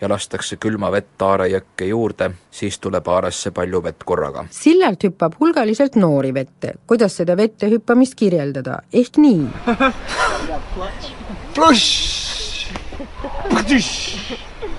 ja 0.00 0.08
lastakse 0.08 0.56
külma 0.60 0.90
vett 0.92 1.22
Aare 1.22 1.48
jõkke 1.48 1.84
juurde, 1.88 2.30
siis 2.50 2.78
tuleb 2.78 3.08
Aaresse 3.08 3.50
palju 3.50 3.82
vett 3.82 4.04
korraga. 4.04 4.44
sillalt 4.50 5.04
hüppab 5.04 5.34
hulgaliselt 5.40 5.96
noori 5.96 6.34
vette. 6.34 6.74
kuidas 6.86 7.16
seda 7.16 7.36
vette 7.36 7.70
hüppamist 7.70 8.14
kirjeldada, 8.14 8.82
ehk 8.92 9.16
nii. 9.16 9.46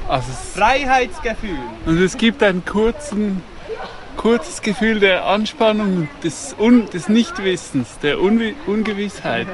Also 0.09 0.31
Freiheitsgefühl. 0.31 1.59
Und 1.85 1.99
es 1.99 2.17
gibt 2.17 2.41
einen 2.41 2.63
kurzen, 2.63 3.43
kurzes 4.17 4.61
Gefühl 4.61 4.99
der 4.99 5.25
Anspannung, 5.25 6.07
des, 6.23 6.55
Un, 6.59 6.85
des 6.93 7.07
Nichtwissens, 7.09 7.99
der 8.01 8.19
Un, 8.21 8.39
Ungewissheit. 8.67 9.47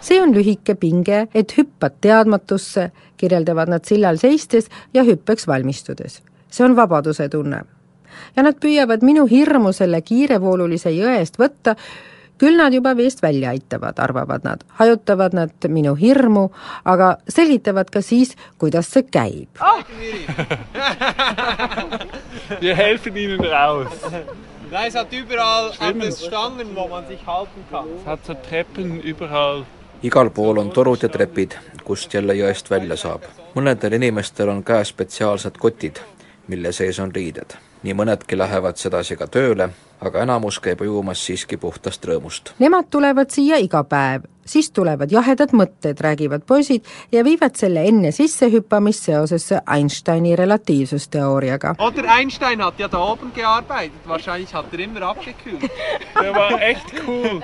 see 0.00 0.20
on 0.20 0.32
lühike 0.34 0.74
pinge, 0.74 1.28
et 1.34 1.56
hüppad 1.56 1.92
teadmatusse, 2.00 2.90
kirjeldavad 3.16 3.68
nad 3.68 3.84
sillal 3.84 4.18
seistes 4.18 4.68
ja 4.94 5.02
hüppeks 5.02 5.46
valmistudes. 5.46 6.22
see 6.50 6.64
on 6.64 6.76
vabaduse 6.76 7.28
tunne. 7.28 7.62
ja 8.36 8.42
nad 8.42 8.58
püüavad 8.60 9.02
minu 9.02 9.26
hirmu 9.26 9.72
selle 9.72 10.02
kiirevoolulise 10.02 10.90
jõe 10.90 11.18
eest 11.18 11.38
võtta, 11.38 11.76
küll 12.38 12.56
nad 12.56 12.74
juba 12.74 12.96
veest 12.96 13.22
välja 13.22 13.50
aitavad, 13.50 13.98
arvavad 13.98 14.44
nad, 14.44 14.64
hajutavad 14.80 15.34
nad 15.34 15.50
minu 15.68 15.94
hirmu, 15.98 16.48
aga 16.84 17.16
selgitavad 17.28 17.90
ka 17.90 18.02
siis, 18.02 18.36
kuidas 18.58 18.92
see 18.92 19.02
käib 19.02 19.48
oh. 19.60 19.84
Wir 22.60 22.76
helfen 22.76 23.16
Ihnen 23.16 23.50
raus. 23.50 23.88
Nein, 24.70 24.88
es 24.88 24.94
hat 24.94 25.12
überall 25.12 25.72
alles 25.78 26.24
Stangen, 26.24 26.74
wo 26.74 26.88
man 26.88 27.06
sich 27.06 27.26
halten 27.26 27.64
kann. 27.70 27.86
Es 28.00 28.06
hat 28.06 28.26
so 28.26 28.34
Treppen 28.34 29.00
überall. 29.00 29.64
igal 30.02 30.30
pool 30.30 30.58
on 30.58 30.70
torud 30.70 31.02
ja 31.02 31.08
trepid, 31.08 31.56
kust 31.84 32.14
jälle 32.14 32.34
jõest 32.34 32.70
välja 32.70 32.96
saab. 32.96 33.22
mõnedel 33.54 33.96
inimestel 33.96 34.48
on 34.48 34.64
käes 34.64 34.88
spetsiaalsed 34.88 35.58
kotid, 35.58 35.98
mille 36.46 36.72
sees 36.72 36.98
on 36.98 37.14
riided. 37.14 37.56
Nii 37.82 37.94
mõnedki 37.94 38.38
lähevad 38.38 38.76
sedasi 38.80 39.16
ka 39.16 39.26
tööle, 39.30 39.70
aga 40.00 40.22
enamus 40.22 40.58
käib 40.62 40.82
ujumas 40.86 41.20
siiski 41.26 41.56
puhtast 41.56 42.04
rõõmust. 42.06 42.54
Nemad 42.62 42.90
tulevad 42.90 43.30
siia 43.34 43.58
iga 43.62 43.82
päev, 43.86 44.26
siis 44.48 44.70
tulevad 44.74 45.12
jahedad 45.12 45.52
mõtted, 45.56 46.00
räägivad 46.00 46.44
poisid 46.46 46.86
ja 47.12 47.24
viivad 47.24 47.58
selle 47.58 47.84
enne 47.88 48.12
sissehüppamist 48.14 49.08
seosesse 49.10 49.60
Einsteini 49.74 50.36
relatiivsusteooriaga. 50.36 51.74
Oder 51.78 52.08
Einstein 52.16 52.62
hat 52.64 52.78
ja 52.78 52.88
da 52.92 53.02
oben 53.12 53.32
gearbeitet, 53.34 54.08
wahrscheinlich 54.08 54.54
hat 54.54 54.72
er 54.72 54.80
immer 54.80 55.02
abgekühlt. 55.02 55.70
Der 56.22 56.34
war 56.34 56.62
echt 56.62 56.94
cool. 57.06 57.42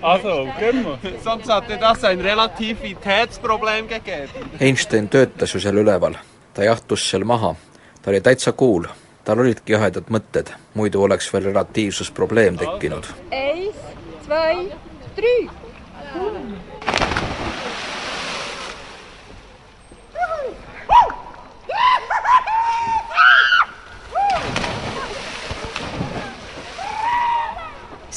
Also, 0.00 0.46
wir. 0.58 0.98
Sonst 1.24 1.48
hatte 1.48 1.76
das 1.76 2.04
ein 2.04 2.20
Relativitätsproblem 2.20 3.88
gegeben. 3.88 4.50
Einstein 4.60 5.08
töötas 5.08 5.54
ju 5.54 5.60
seal 5.60 5.78
üleval, 5.78 6.18
ta 6.54 6.64
jahtus 6.64 7.08
seal 7.10 7.24
maha, 7.24 7.54
ta 8.02 8.10
oli 8.10 8.20
täitsa 8.20 8.52
cool. 8.52 8.84
Tal 9.24 9.38
olidki 9.38 9.72
jahedad 9.72 10.08
mõtted, 10.10 10.48
muidu 10.74 11.02
oleks 11.06 11.28
veel 11.32 11.44
relatiivsusprobleem 11.44 12.58
tekkinud. 12.58 13.06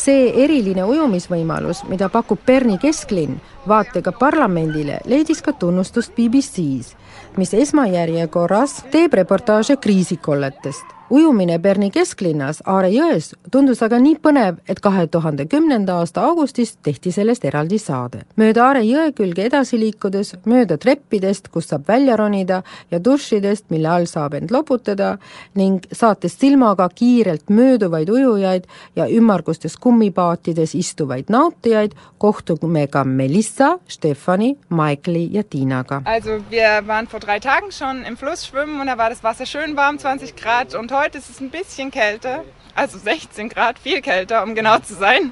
See 0.06 0.32
eriline 0.44 0.86
ujumisvõimalus, 0.86 1.84
mida 1.90 2.10
pakub 2.14 2.42
Berni 2.46 2.78
kesklinn 2.82 3.40
vaatega 3.70 4.14
parlamendile, 4.20 5.00
leidis 5.10 5.42
ka 5.46 5.56
tunnustust 5.58 6.14
BBC-s, 6.18 6.94
mis 7.38 7.56
esmajärjekorras 7.58 8.84
teeb 8.94 9.18
reportaaže 9.18 9.80
kriisikolletest 9.82 10.95
ujumine 11.10 11.60
Berni 11.60 11.92
kesklinnas 11.92 12.62
Aare 12.66 12.90
jões 12.90 13.34
tundus 13.52 13.82
aga 13.86 14.00
nii 14.02 14.18
põnev, 14.24 14.58
et 14.70 14.80
kahe 14.82 15.06
tuhande 15.12 15.46
kümnenda 15.50 16.00
aasta 16.02 16.24
augustis 16.26 16.76
tehti 16.84 17.12
sellest 17.12 17.46
eraldi 17.46 17.80
saade. 17.80 18.24
mööda 18.36 18.66
Aare 18.66 18.82
jõe 18.86 19.12
külge 19.14 19.46
edasi 19.46 19.80
liikudes, 19.80 20.36
mööda 20.46 20.78
treppidest, 20.78 21.50
kust 21.54 21.70
saab 21.70 21.88
välja 21.88 22.16
ronida 22.18 22.64
ja 22.92 23.00
dušidest, 23.00 23.70
mille 23.70 23.90
all 23.90 24.06
saab 24.06 24.34
end 24.34 24.52
loputada 24.52 25.18
ning 25.56 25.86
saates 25.92 26.38
silmaga 26.40 26.90
kiirelt 26.90 27.50
mööduvaid 27.50 28.10
ujujaid 28.10 28.66
ja 28.96 29.08
ümmargustes 29.08 29.78
kummipaatides 29.78 30.76
istuvaid 30.76 31.30
nautijaid, 31.30 31.94
kohtume 32.18 32.88
ka 32.88 33.04
Melissa, 33.04 33.78
Stefani, 33.88 34.56
Maikli 34.70 35.30
ja 35.32 35.44
Tiinaga. 35.44 36.02
Also 36.06 36.42
wir 36.50 36.88
waren 36.88 37.08
vor 37.08 37.20
drei 37.20 37.40
Tagen 37.40 37.72
schon 37.72 38.04
im 38.06 38.18
Fluss 38.18 38.46
schwimmen 38.48 38.82
und 38.82 38.88
da 38.88 38.98
war 38.98 39.10
das 39.10 39.24
Wasser 39.24 39.46
schön 39.46 39.76
warm, 39.76 40.00
20 40.00 40.36
Grad 40.36 40.76
und 40.76 40.95
heute 40.98 41.18
ist 41.18 41.30
es 41.30 41.40
ein 41.40 41.50
bisschen 41.50 41.92
kälter, 41.92 42.44
also 42.74 42.98
16 42.98 43.50
Grad, 43.50 43.80
viel 43.80 44.02
kälter, 44.02 44.44
um 44.44 44.56
genau 44.56 44.80
zu 44.80 44.94
sein. 44.94 45.32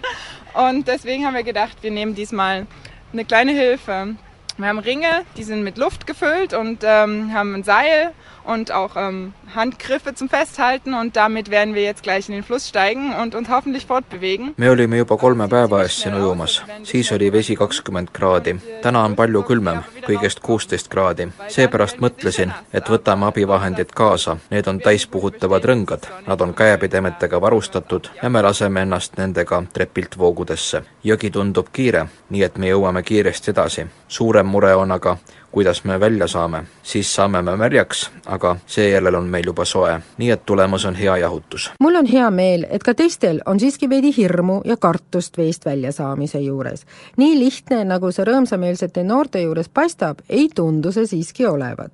Und 0.54 0.88
deswegen 0.88 1.26
haben 1.26 1.36
wir 1.36 1.44
gedacht, 1.44 1.78
wir 1.82 1.92
nehmen 1.92 2.16
diesmal 2.16 2.68
eine 3.12 3.26
kleine 3.26 3.52
Hilfe. 3.52 4.16
Wir 4.58 4.68
haben 4.68 4.80
Ringe, 4.80 5.26
die 5.38 5.44
sind 5.44 5.64
mit 5.64 5.78
Luft 5.78 6.06
gefüllt 6.06 6.54
und 6.54 6.84
ähm, 6.84 7.34
haben 7.34 7.56
ein 7.56 7.64
Seil 7.64 8.12
und 8.44 8.72
auch 8.72 8.96
ähm, 8.96 9.34
Handgriffe 9.56 10.14
zum 10.14 10.30
Festhalten 10.30 10.94
und 10.94 11.16
damit 11.16 11.50
werden 11.50 11.76
wir 11.76 11.84
jetzt 11.84 12.04
gleich 12.04 12.28
in 12.30 12.36
den 12.36 12.44
Fluss 12.44 12.68
steigen 12.70 13.14
und 13.14 13.36
uns 13.36 13.50
hoffentlich 13.50 13.86
fortbewegen. 13.86 14.54
me 14.58 14.70
olime 14.70 14.98
juba 14.98 15.18
kolme 15.18 15.48
päeva 15.48 15.82
eest 15.84 16.02
siin 16.02 16.16
ujumas, 16.16 16.62
siis 16.84 17.12
oli 17.12 17.32
vesi 17.32 17.56
kakskümmend 17.56 18.10
kraadi. 18.14 18.56
täna 18.82 19.04
on 19.04 19.16
palju 19.16 19.44
külmem, 19.44 19.84
kõigest 20.08 20.40
kuusteist 20.42 20.88
kraadi. 20.88 21.28
seepärast 21.48 22.00
mõtlesin, 22.00 22.54
et 22.74 22.90
võtame 22.90 23.28
abivahendid 23.28 23.92
kaasa, 23.96 24.38
need 24.50 24.68
on 24.68 24.80
täispuhutavad 24.80 25.66
rõngad, 25.66 26.08
nad 26.28 26.42
on 26.42 26.54
käepidemetega 26.54 27.42
varustatud 27.42 28.10
ja 28.24 28.30
me 28.30 28.42
laseme 28.42 28.82
ennast 28.82 29.18
nendega 29.18 29.64
trepilt 29.74 30.18
voogudesse. 30.18 30.84
jõgi 31.04 31.32
tundub 31.32 31.68
kiire, 31.72 32.08
nii 32.30 32.44
et 32.44 32.58
me 32.58 32.70
jõuame 32.70 33.04
kiiresti 33.04 33.52
edasi. 33.52 33.88
suurem 34.08 34.46
mure 34.48 34.76
on 34.76 34.92
aga, 34.92 35.18
kuidas 35.54 35.84
me 35.86 36.00
välja 36.00 36.28
saame, 36.28 36.64
siis 36.84 37.16
saame 37.16 37.42
me 37.42 37.54
märjaks, 37.58 38.08
aga 38.26 38.56
seejärel 38.66 39.16
on 39.16 39.28
meil 39.30 39.46
juba 39.46 39.66
soe, 39.70 40.00
nii 40.18 40.32
et 40.34 40.46
tulemus 40.46 40.86
on 40.90 40.96
hea 40.98 41.18
jahutus. 41.22 41.70
mul 41.80 41.96
on 41.96 42.10
hea 42.10 42.30
meel, 42.32 42.66
et 42.70 42.84
ka 42.84 42.94
teistel 42.98 43.42
on 43.46 43.60
siiski 43.62 43.90
veidi 43.90 44.10
hirmu 44.18 44.62
ja 44.66 44.78
kartust 44.78 45.38
veest 45.38 45.66
väljasaamise 45.66 46.42
juures. 46.42 46.86
nii 47.18 47.38
lihtne, 47.40 47.84
nagu 47.84 48.12
see 48.12 48.26
rõõmsameelsete 48.26 49.04
noorte 49.04 49.42
juures 49.46 49.70
paistab, 49.70 50.26
ei 50.30 50.50
tundu 50.56 50.92
see 50.92 51.06
siiski 51.08 51.46
olevat. 51.46 51.94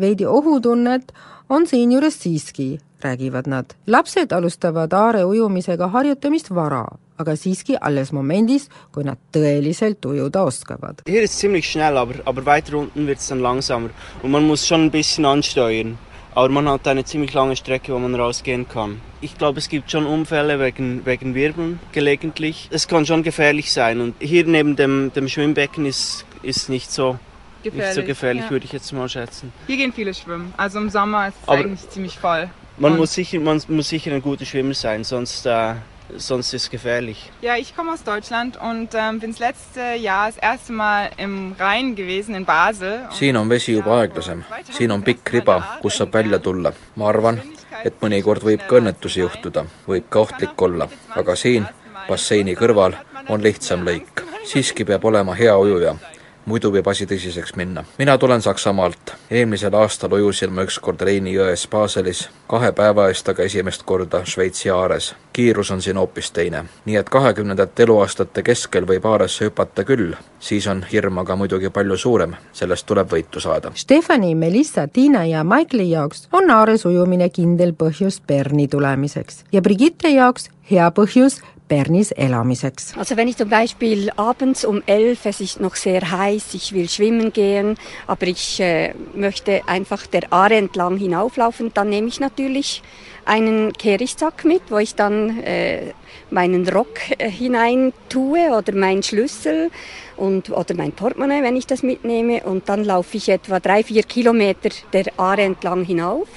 veidi 0.00 0.26
ohutunnet 0.26 1.12
on 1.48 1.66
siinjuures 1.66 2.22
siiski, 2.22 2.78
räägivad 3.04 3.46
nad. 3.46 3.74
lapsed 3.86 4.32
alustavad 4.32 4.92
aare 4.92 5.24
ujumisega 5.24 5.92
harjutamist 5.92 6.50
vara 6.50 6.86
aga 7.20 7.36
siiski 7.36 7.76
alles 7.80 8.12
momendis, 8.16 8.68
kui 8.94 9.04
nad 9.04 9.18
tõeliselt 9.34 10.06
ujuda 10.08 10.44
oskavad. 10.48 11.02
Hier 11.06 11.22
ist 11.22 11.38
ziemlich 11.38 11.68
schnell, 11.68 11.98
aber, 12.00 12.14
aber 12.24 12.46
weiter 12.46 12.78
unten 12.78 13.06
wird 13.06 13.18
es 13.18 13.28
dann 13.28 13.40
langsamer 13.40 13.90
und 14.22 14.30
man 14.30 14.46
muss 14.46 14.66
schon 14.66 14.86
ein 14.86 14.90
bisschen 14.90 15.24
ansteuern. 15.24 15.98
Aber 16.32 16.48
man 16.48 16.68
hat 16.68 16.86
eine 16.86 17.04
ziemlich 17.04 17.34
lange 17.34 17.56
Strecke, 17.56 17.92
wo 17.92 17.98
man 17.98 18.14
rausgehen 18.14 18.68
kann. 18.68 19.00
Ich 19.20 19.36
glaube, 19.36 19.58
es 19.58 19.68
gibt 19.68 19.90
schon 19.90 20.06
Unfälle 20.06 20.60
wegen, 20.60 21.04
wegen 21.04 21.34
Wirbeln 21.34 21.80
gelegentlich. 21.90 22.68
Es 22.70 22.86
kann 22.86 23.04
schon 23.04 23.24
gefährlich 23.24 23.72
sein. 23.72 24.00
Und 24.00 24.14
hier 24.20 24.46
neben 24.46 24.76
dem, 24.76 25.12
dem 25.12 25.28
Schwimmbecken 25.28 25.86
ist, 25.86 26.24
ist 26.42 26.68
nicht 26.68 26.92
so 26.92 27.18
gefährlich, 27.64 27.84
nicht 27.84 27.94
so 27.94 28.02
gefährlich 28.04 28.44
ja. 28.44 28.50
würde 28.50 28.64
ich 28.64 28.72
jetzt 28.72 28.92
mal 28.92 29.08
schätzen. 29.08 29.52
Hier 29.66 29.76
gehen 29.76 29.92
viele 29.92 30.14
schwimmen. 30.14 30.54
Also 30.56 30.78
im 30.78 30.88
Sommer 30.88 31.28
ist 31.28 31.34
es 31.42 31.48
Aber 31.48 31.58
eigentlich 31.58 31.90
ziemlich 31.90 32.16
voll. 32.16 32.48
Man 32.80 32.96
muss, 32.96 33.12
sicher, 33.12 33.38
man 33.40 33.60
muss 33.68 33.90
sicher 33.90 34.10
ein 34.10 34.22
guter 34.22 34.46
Schwimmer 34.46 34.72
sein, 34.72 35.04
sonst 35.04 35.44
äh, 35.44 35.74
sonst 36.16 36.54
ist 36.54 36.62
es 36.64 36.70
gefährlich. 36.70 37.30
Ja, 37.42 37.56
ich 37.56 37.76
komme 37.76 37.92
aus 37.92 38.02
Deutschland 38.02 38.58
und 38.58 38.94
ähm, 38.94 39.20
bin 39.20 39.32
das 39.32 39.38
letzte 39.38 39.80
Jahr 40.00 40.28
das 40.28 40.38
erste 40.38 40.72
Mal 40.72 41.10
im 41.18 41.54
Rhein 41.58 41.94
gewesen 41.94 42.34
in 42.34 42.46
Basel. 42.46 43.06
siin 43.10 43.36
on 43.36 43.50
vesi 43.50 43.72
juba 43.72 44.00
aeglasem, 44.00 44.44
siin 44.70 44.90
on 44.90 45.02
pikk 45.02 45.32
riba, 45.32 45.78
kus 45.82 45.98
saab 45.98 46.14
välja 46.14 46.38
tulla. 46.38 46.72
ma 46.96 47.08
arvan, 47.08 47.42
et 47.84 48.00
mõnikord 48.00 48.42
võib 48.48 48.64
ka 48.66 48.80
õnnetusi 48.80 49.20
juhtuda, 49.20 49.66
võib 49.86 50.08
ka 50.08 50.20
ohtlik 50.20 50.62
olla, 50.62 50.88
aga 51.10 51.36
siin 51.36 51.68
basseini 52.08 52.56
kõrval 52.56 52.96
on 53.28 53.42
lihtsam 53.42 53.84
lõik. 53.84 54.24
siiski 54.44 54.88
peab 54.88 55.04
olema 55.04 55.34
hea 55.34 55.56
ujuja 55.58 55.98
muidu 56.46 56.70
võib 56.72 56.88
asi 56.88 57.06
tõsiseks 57.06 57.56
minna. 57.56 57.84
mina 57.98 58.18
tulen 58.18 58.42
Saksamaalt. 58.42 59.14
eelmisel 59.30 59.74
aastal 59.74 60.12
ujusin 60.12 60.52
ma 60.52 60.62
ükskord 60.62 61.00
Reini 61.00 61.34
jões 61.34 61.66
Baselis, 61.70 62.28
kahe 62.48 62.72
päeva 62.72 63.08
eest 63.08 63.28
aga 63.28 63.42
esimest 63.42 63.82
korda 63.82 64.24
Šveitsi 64.24 64.70
aares. 64.70 65.14
kiirus 65.32 65.70
on 65.70 65.82
siin 65.82 65.96
hoopis 65.96 66.30
teine. 66.30 66.64
nii 66.84 66.96
et 66.96 67.08
kahekümnendate 67.08 67.82
eluaastate 67.82 68.42
keskel 68.42 68.86
võib 68.86 69.06
aaresse 69.06 69.44
hüpata 69.44 69.84
küll, 69.84 70.14
siis 70.40 70.66
on 70.66 70.84
hirm 70.92 71.18
aga 71.18 71.36
muidugi 71.36 71.70
palju 71.70 71.96
suurem, 71.96 72.36
sellest 72.52 72.86
tuleb 72.86 73.12
võitu 73.12 73.40
saada. 73.40 73.72
Stefani, 73.74 74.34
Melissa, 74.34 74.88
Tiina 74.88 75.24
ja 75.24 75.44
Maikli 75.44 75.90
jaoks 75.90 76.28
on 76.32 76.50
aares 76.50 76.86
ujumine 76.86 77.28
kindel 77.28 77.72
põhjus 77.72 78.20
Berni 78.26 78.68
tulemiseks 78.68 79.44
ja 79.52 79.62
Brigitte 79.62 80.08
jaoks 80.08 80.50
hea 80.70 80.90
põhjus 80.90 81.40
Bernis 81.70 82.10
elamiseks. 82.10 82.94
Also 82.98 83.16
wenn 83.16 83.28
ich 83.28 83.36
zum 83.36 83.48
Beispiel 83.48 84.10
abends 84.16 84.64
um 84.64 84.82
elf, 84.86 85.24
es 85.24 85.40
ist 85.40 85.60
noch 85.60 85.76
sehr 85.76 86.10
heiß, 86.10 86.52
ich 86.54 86.72
will 86.72 86.88
schwimmen 86.88 87.32
gehen, 87.32 87.76
aber 88.08 88.26
ich 88.26 88.58
äh, 88.58 88.92
möchte 89.14 89.62
einfach 89.68 90.04
der 90.08 90.32
Aare 90.32 90.56
entlang 90.56 90.96
hinauflaufen, 90.96 91.70
dann 91.72 91.88
nehme 91.88 92.08
ich 92.08 92.18
natürlich 92.18 92.82
einen 93.24 93.72
Kehrichtsack 93.72 94.44
mit, 94.44 94.62
wo 94.68 94.78
ich 94.78 94.96
dann 94.96 95.38
äh, 95.44 95.92
meinen 96.30 96.68
Rock 96.68 96.98
äh, 97.18 97.30
hinein 97.30 97.92
tue 98.08 98.50
oder 98.50 98.74
meinen 98.74 99.04
Schlüssel 99.04 99.70
und, 100.16 100.50
oder 100.50 100.74
mein 100.74 100.90
Portemonnaie, 100.90 101.44
wenn 101.44 101.54
ich 101.54 101.68
das 101.68 101.84
mitnehme. 101.84 102.42
Und 102.42 102.68
dann 102.68 102.82
laufe 102.84 103.16
ich 103.16 103.28
etwa 103.28 103.60
drei, 103.60 103.84
vier 103.84 104.02
Kilometer 104.02 104.70
der 104.92 105.04
Aare 105.16 105.42
entlang 105.42 105.84
hinauf. 105.84 106.28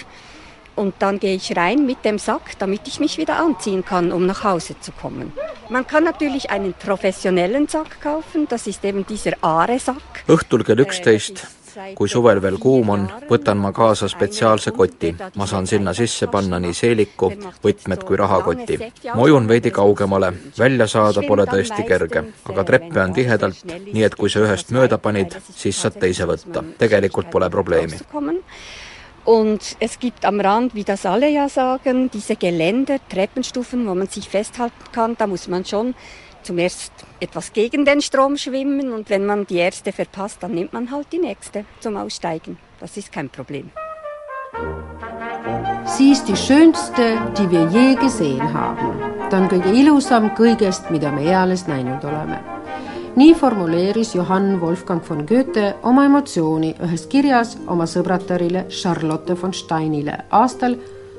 Und 0.75 0.95
dann 0.99 1.19
gehe 1.19 1.35
ich 1.35 1.55
rein 1.55 1.85
mit 1.85 2.03
dem 2.03 2.17
Sack, 2.17 2.57
damit 2.59 2.87
ich 2.87 2.99
mich 2.99 3.17
wieder 3.17 3.37
anziehen 3.37 3.85
kann, 3.85 4.11
um 4.11 4.25
nach 4.25 4.43
Hause 4.43 4.75
zu 4.79 4.91
kommen. 4.91 5.31
Man 5.69 5.85
kann 5.85 6.03
natürlich 6.03 6.49
einen 6.49 6.73
professionellen 6.73 7.67
Sack 7.67 8.01
kaufen, 8.01 8.47
das 8.49 8.67
ist 8.67 8.83
eben 8.83 9.05
dieser 9.05 9.33
Aare-Sack. 9.41 10.25
õhtul 10.27 10.63
kell 10.63 10.79
üksteist 10.79 11.45
kui 11.97 12.09
suvel 12.09 12.41
veel 12.41 12.57
kuum 12.61 12.89
on, 12.93 13.05
võtan 13.29 13.57
ma 13.61 13.71
kaasa 13.73 14.07
spetsiaalse 14.11 14.71
koti. 14.71 15.13
ma 15.35 15.47
saan 15.47 15.67
sinna 15.67 15.93
sisse 15.93 16.27
panna 16.27 16.59
nii 16.59 16.73
seeliku, 16.73 17.31
võtmed 17.63 18.03
kui 18.05 18.17
rahakoti. 18.17 18.77
ma 19.15 19.21
ujun 19.21 19.47
veidi 19.47 19.71
kaugemale, 19.71 20.33
välja 20.59 20.87
saada 20.87 21.21
pole 21.27 21.45
tõesti 21.49 21.85
kerge, 21.87 22.23
aga 22.49 22.63
treppe 22.63 23.01
on 23.01 23.13
tihedalt, 23.13 23.65
nii 23.65 24.03
et 24.03 24.15
kui 24.15 24.29
sa 24.29 24.45
ühest 24.45 24.71
mööda 24.71 24.97
panid, 24.97 25.37
siis 25.55 25.81
saad 25.81 25.99
teise 25.99 26.29
võtta. 26.29 26.63
tegelikult 26.77 27.31
pole 27.31 27.49
probleemi. 27.49 27.97
Und 29.25 29.77
es 29.79 29.99
gibt 29.99 30.25
am 30.25 30.39
Rand, 30.39 30.75
wie 30.75 30.83
das 30.83 31.05
alle 31.05 31.29
ja 31.29 31.47
sagen, 31.47 32.09
diese 32.11 32.35
Geländer, 32.35 32.97
Treppenstufen, 33.09 33.87
wo 33.87 33.95
man 33.95 34.07
sich 34.07 34.27
festhalten 34.27 34.91
kann. 34.91 35.15
Da 35.17 35.27
muss 35.27 35.47
man 35.47 35.63
schon 35.65 35.95
zum 36.41 36.57
erst 36.57 36.91
etwas 37.21 37.53
gegen 37.53 37.85
den 37.85 38.01
Strom 38.01 38.35
schwimmen 38.35 38.91
und 38.91 39.09
wenn 39.09 39.25
man 39.25 39.47
die 39.47 39.57
erste 39.57 39.93
verpasst, 39.93 40.43
dann 40.43 40.53
nimmt 40.53 40.73
man 40.73 40.91
halt 40.91 41.07
die 41.13 41.19
nächste 41.19 41.63
zum 41.79 41.95
Aussteigen. 41.95 42.57
Das 42.81 42.97
ist 42.97 43.13
kein 43.13 43.29
Problem. 43.29 43.71
Sie 45.85 46.11
ist 46.11 46.27
die 46.27 46.35
schönste, 46.35 47.17
die 47.37 47.49
wir 47.49 47.69
je 47.69 47.95
gesehen 47.95 48.53
haben. 48.53 49.13
ta 49.33 49.39
on 49.41 49.47
kõige 49.49 49.71
ilusam 49.73 50.27
kõigest, 50.37 50.91
mida 50.93 51.09
me 51.09 51.23
eales 51.25 51.63
näinud 51.65 52.03
oleme. 52.05 52.37
Nii 53.15 53.33
formuleeris 53.35 54.15
Johann 54.15 54.61
Wolfgang 54.61 55.01
von 55.09 55.25
Goethe 55.29 55.75
oma 55.83 56.05
emotsiooni 56.05 56.73
ühes 56.81 57.05
kirjas 57.07 57.57
oma 57.67 57.85
sõbratarile 57.85 58.65
Charlotte 58.69 59.37
von 59.41 59.53
Steinile 59.53 60.17
aastal 60.31 60.77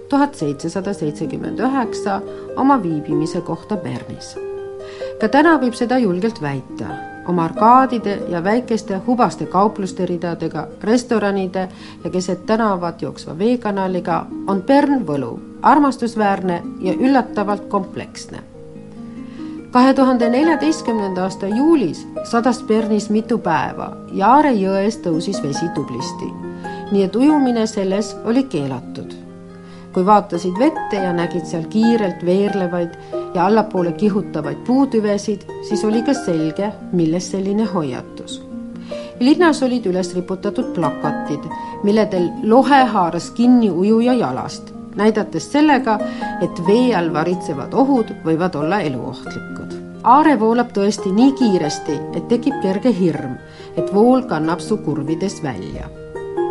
tuhat 0.09 0.35
seitsesada 0.35 0.95
seitsekümmend 0.95 1.63
üheksa 1.63 2.21
oma 2.57 2.83
viibimise 2.83 3.41
kohta 3.41 3.77
Bernis 3.77 4.35
ka 5.21 5.29
täna 5.31 5.55
võib 5.63 5.77
seda 5.79 5.99
julgelt 6.03 6.43
väita. 6.43 6.95
oma 7.29 7.45
arkaadide 7.49 8.19
ja 8.29 8.43
väikeste 8.45 8.99
hubaste 9.07 9.47
kaupluste 9.47 10.07
ridadega, 10.07 10.67
restoranide 10.83 11.69
ja 12.05 12.11
keset 12.11 12.47
tänavat 12.47 13.03
jooksva 13.03 13.39
veekanaliga 13.39 14.27
on 14.47 14.63
Bern 14.63 15.07
võlu, 15.07 15.39
armastusväärne 15.63 16.63
ja 16.81 16.93
üllatavalt 16.93 17.69
kompleksne. 17.69 18.54
Kahe 19.75 19.95
tuhande 19.95 20.29
neljateistkümnenda 20.31 21.23
aasta 21.23 21.47
juulis 21.51 22.09
sadas 22.31 22.63
Bernis 22.63 23.09
mitu 23.11 23.39
päeva 23.43 23.89
ja 24.13 24.29
Aare 24.35 24.53
jões 24.55 25.01
tõusis 25.03 25.41
vesi 25.43 25.67
tublisti. 25.75 26.29
nii 26.93 27.03
et 27.03 27.17
ujumine 27.17 27.67
selles 27.67 28.13
oli 28.25 28.45
keelatud. 28.45 29.15
kui 29.93 30.07
vaatasid 30.07 30.59
vette 30.59 30.97
ja 30.97 31.13
nägid 31.13 31.47
seal 31.51 31.65
kiirelt 31.73 32.23
veerlevaid 32.25 32.95
ja 33.35 33.47
allapoole 33.47 33.93
kihutavaid 33.93 34.63
puutüvesid, 34.67 35.43
siis 35.69 35.85
oli 35.85 36.03
ka 36.03 36.15
selge, 36.15 36.73
millest 36.93 37.31
selline 37.31 37.65
hoiatus. 37.65 38.43
linnas 39.21 39.63
olid 39.63 39.87
üles 39.87 40.15
riputatud 40.15 40.71
plakatid, 40.75 41.51
milledel 41.83 42.31
lohe 42.43 42.85
haaras 42.85 43.31
kinni 43.31 43.71
ujuja 43.71 44.15
jalast, 44.15 44.74
näidates 44.97 45.53
sellega, 45.53 45.99
et 46.43 46.67
vee 46.67 46.95
all 46.97 47.13
varitsevad 47.13 47.75
ohud 47.75 48.13
võivad 48.25 48.59
olla 48.59 48.81
eluohtlikud. 48.81 49.81
Aare 50.05 50.37
voolab 50.41 50.75
tõesti 50.77 51.13
nii 51.13 51.33
kiiresti, 51.39 51.99
et 52.17 52.29
tekib 52.29 52.61
kerge 52.63 52.93
hirm, 52.93 53.39
et 53.77 53.95
vool 53.95 54.27
kannab 54.29 54.61
su 54.61 54.77
kurvides 54.77 55.43
välja. 55.43 55.89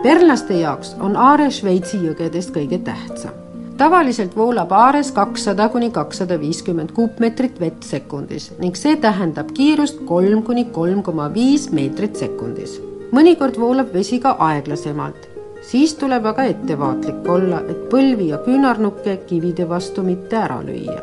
perlaste 0.04 0.54
jaoks 0.60 0.96
on 1.00 1.16
Aare 1.16 1.52
Šveitsi 1.52 1.98
jõgedest 1.98 2.52
kõige 2.52 2.78
tähtsam 2.84 3.44
tavaliselt 3.78 4.36
voolab 4.38 4.72
aares 4.72 5.12
kakssada 5.12 5.70
kuni 5.70 5.90
kakssada 5.92 6.38
viiskümmend 6.40 6.92
kuupmeetrit 6.94 7.60
vett 7.60 7.84
sekundis 7.84 8.52
ning 8.60 8.78
see 8.78 8.96
tähendab 9.06 9.50
kiirust 9.58 10.04
kolm 10.10 10.44
kuni 10.48 10.66
kolm 10.78 11.02
koma 11.04 11.30
viis 11.34 11.70
meetrit 11.72 12.16
sekundis. 12.16 12.80
mõnikord 13.12 13.60
voolab 13.60 13.94
vesi 13.94 14.20
ka 14.20 14.36
aeglasemalt, 14.40 15.28
siis 15.70 15.96
tuleb 16.00 16.26
aga 16.26 16.46
ettevaatlik 16.52 17.30
olla, 17.30 17.62
et 17.70 17.88
põlvi 17.92 18.30
ja 18.32 18.40
küünarnukke 18.46 19.18
kivide 19.28 19.68
vastu 19.70 20.04
mitte 20.04 20.38
ära 20.38 20.62
lüüa. 20.64 21.02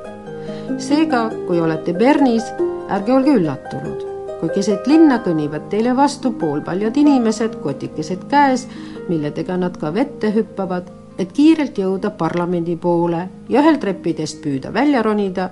seega, 0.79 1.31
kui 1.47 1.61
olete 1.61 1.93
Bernis, 1.93 2.47
ärge 2.89 3.13
olge 3.13 3.35
üllatunud, 3.41 4.07
kui 4.41 4.49
keset 4.55 4.87
linna 4.87 5.19
kõnnivad 5.25 5.69
teile 5.71 5.97
vastu 5.97 6.33
poolpaljad 6.33 6.97
inimesed, 6.97 7.61
kotikesed 7.63 8.25
käes, 8.31 8.69
milledega 9.09 9.57
nad 9.57 9.77
ka 9.77 9.95
vette 9.95 10.33
hüppavad 10.35 10.89
et 11.21 11.33
kiirelt 11.37 11.79
jõuda 11.79 12.13
parlamendi 12.17 12.77
poole 12.81 13.27
ja 13.53 13.61
ühel 13.61 13.77
treppidest 13.83 14.41
püüda 14.45 14.73
välja 14.73 15.03
ronida, 15.05 15.51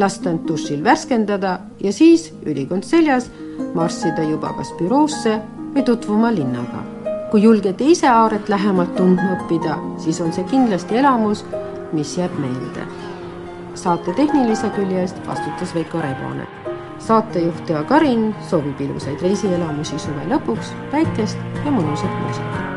lasta 0.00 0.32
end 0.32 0.46
dušil 0.48 0.84
värskendada 0.84 1.58
ja 1.84 1.92
siis, 1.92 2.30
ülikond 2.46 2.88
seljas, 2.88 3.28
marssida 3.74 4.24
juba 4.24 4.54
kas 4.56 4.72
büroosse 4.80 5.36
või 5.74 5.84
tutvuma 5.84 6.32
linnaga. 6.34 6.89
Kui 7.30 7.42
julgete 7.42 7.84
ise 7.84 8.08
Aaret 8.08 8.48
lähemalt 8.48 8.96
tundma 8.96 9.36
õppida, 9.36 9.76
siis 10.02 10.20
on 10.20 10.32
see 10.34 10.44
kindlasti 10.50 10.98
elamus, 10.98 11.44
mis 11.92 12.16
jääb 12.18 12.34
meelde. 12.42 12.86
saate 13.74 14.12
tehnilise 14.12 14.68
külje 14.76 15.00
eest 15.00 15.20
vastutas 15.26 15.74
Veiko 15.74 16.00
Rebane. 16.00 16.46
saatejuht 16.98 17.66
Tea 17.66 17.84
Karin 17.84 18.34
soovib 18.48 18.80
ilusaid 18.80 19.22
reisielamusi 19.22 19.98
suve 19.98 20.26
lõpuks, 20.34 20.74
päikest 20.90 21.38
ja 21.64 21.70
mõnusat 21.70 22.20
muusikat. 22.22 22.69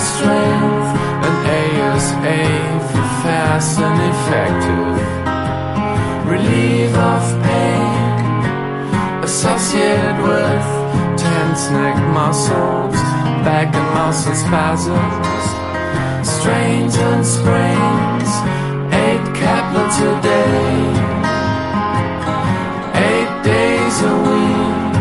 Strength, 0.00 0.88
and 1.26 1.36
ASA 1.60 2.40
for 2.90 3.06
fast 3.22 3.78
and 3.78 3.98
effective 4.12 4.96
relief 6.26 6.92
of 6.96 7.22
pain 7.44 9.22
associated 9.22 10.18
with 10.28 10.64
tense 11.18 11.70
neck 11.70 11.96
muscles, 12.18 12.96
back 13.46 13.74
and 13.74 13.88
muscle 13.94 14.34
spasms, 14.34 15.44
strains 16.26 16.94
and 16.96 17.24
sprains. 17.24 18.30
Eight 18.92 19.24
caplets 19.38 19.98
a 20.00 20.22
day 20.22 21.10
eight 23.00 23.32
days 23.42 23.96
a 24.12 24.14
week, 24.28 24.94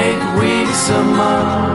eight 0.00 0.22
weeks 0.40 0.82
a 0.90 1.02
month, 1.20 1.71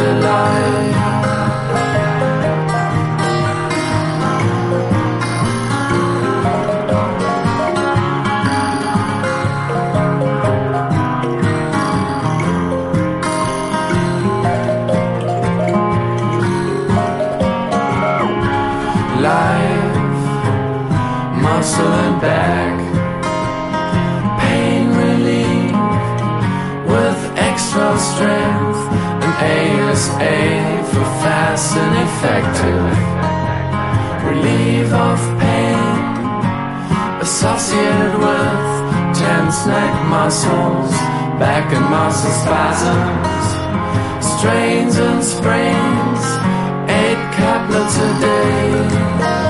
alive. 0.00 0.87
ASA 30.18 30.84
for 30.90 31.04
fast 31.22 31.76
and 31.76 31.94
effective 32.06 32.90
relief 34.26 34.92
of 34.92 35.18
pain 35.38 35.78
associated 37.20 38.14
with 38.18 39.14
tense 39.14 39.66
neck 39.66 39.94
muscles, 40.08 40.90
back 41.38 41.72
and 41.72 41.84
muscle 41.84 42.30
spasms, 42.42 43.46
strains 44.34 44.98
and 44.98 45.22
sprains, 45.22 46.22
eight 46.90 47.20
caplets 47.36 47.96
a 47.96 48.20
day. 48.20 49.47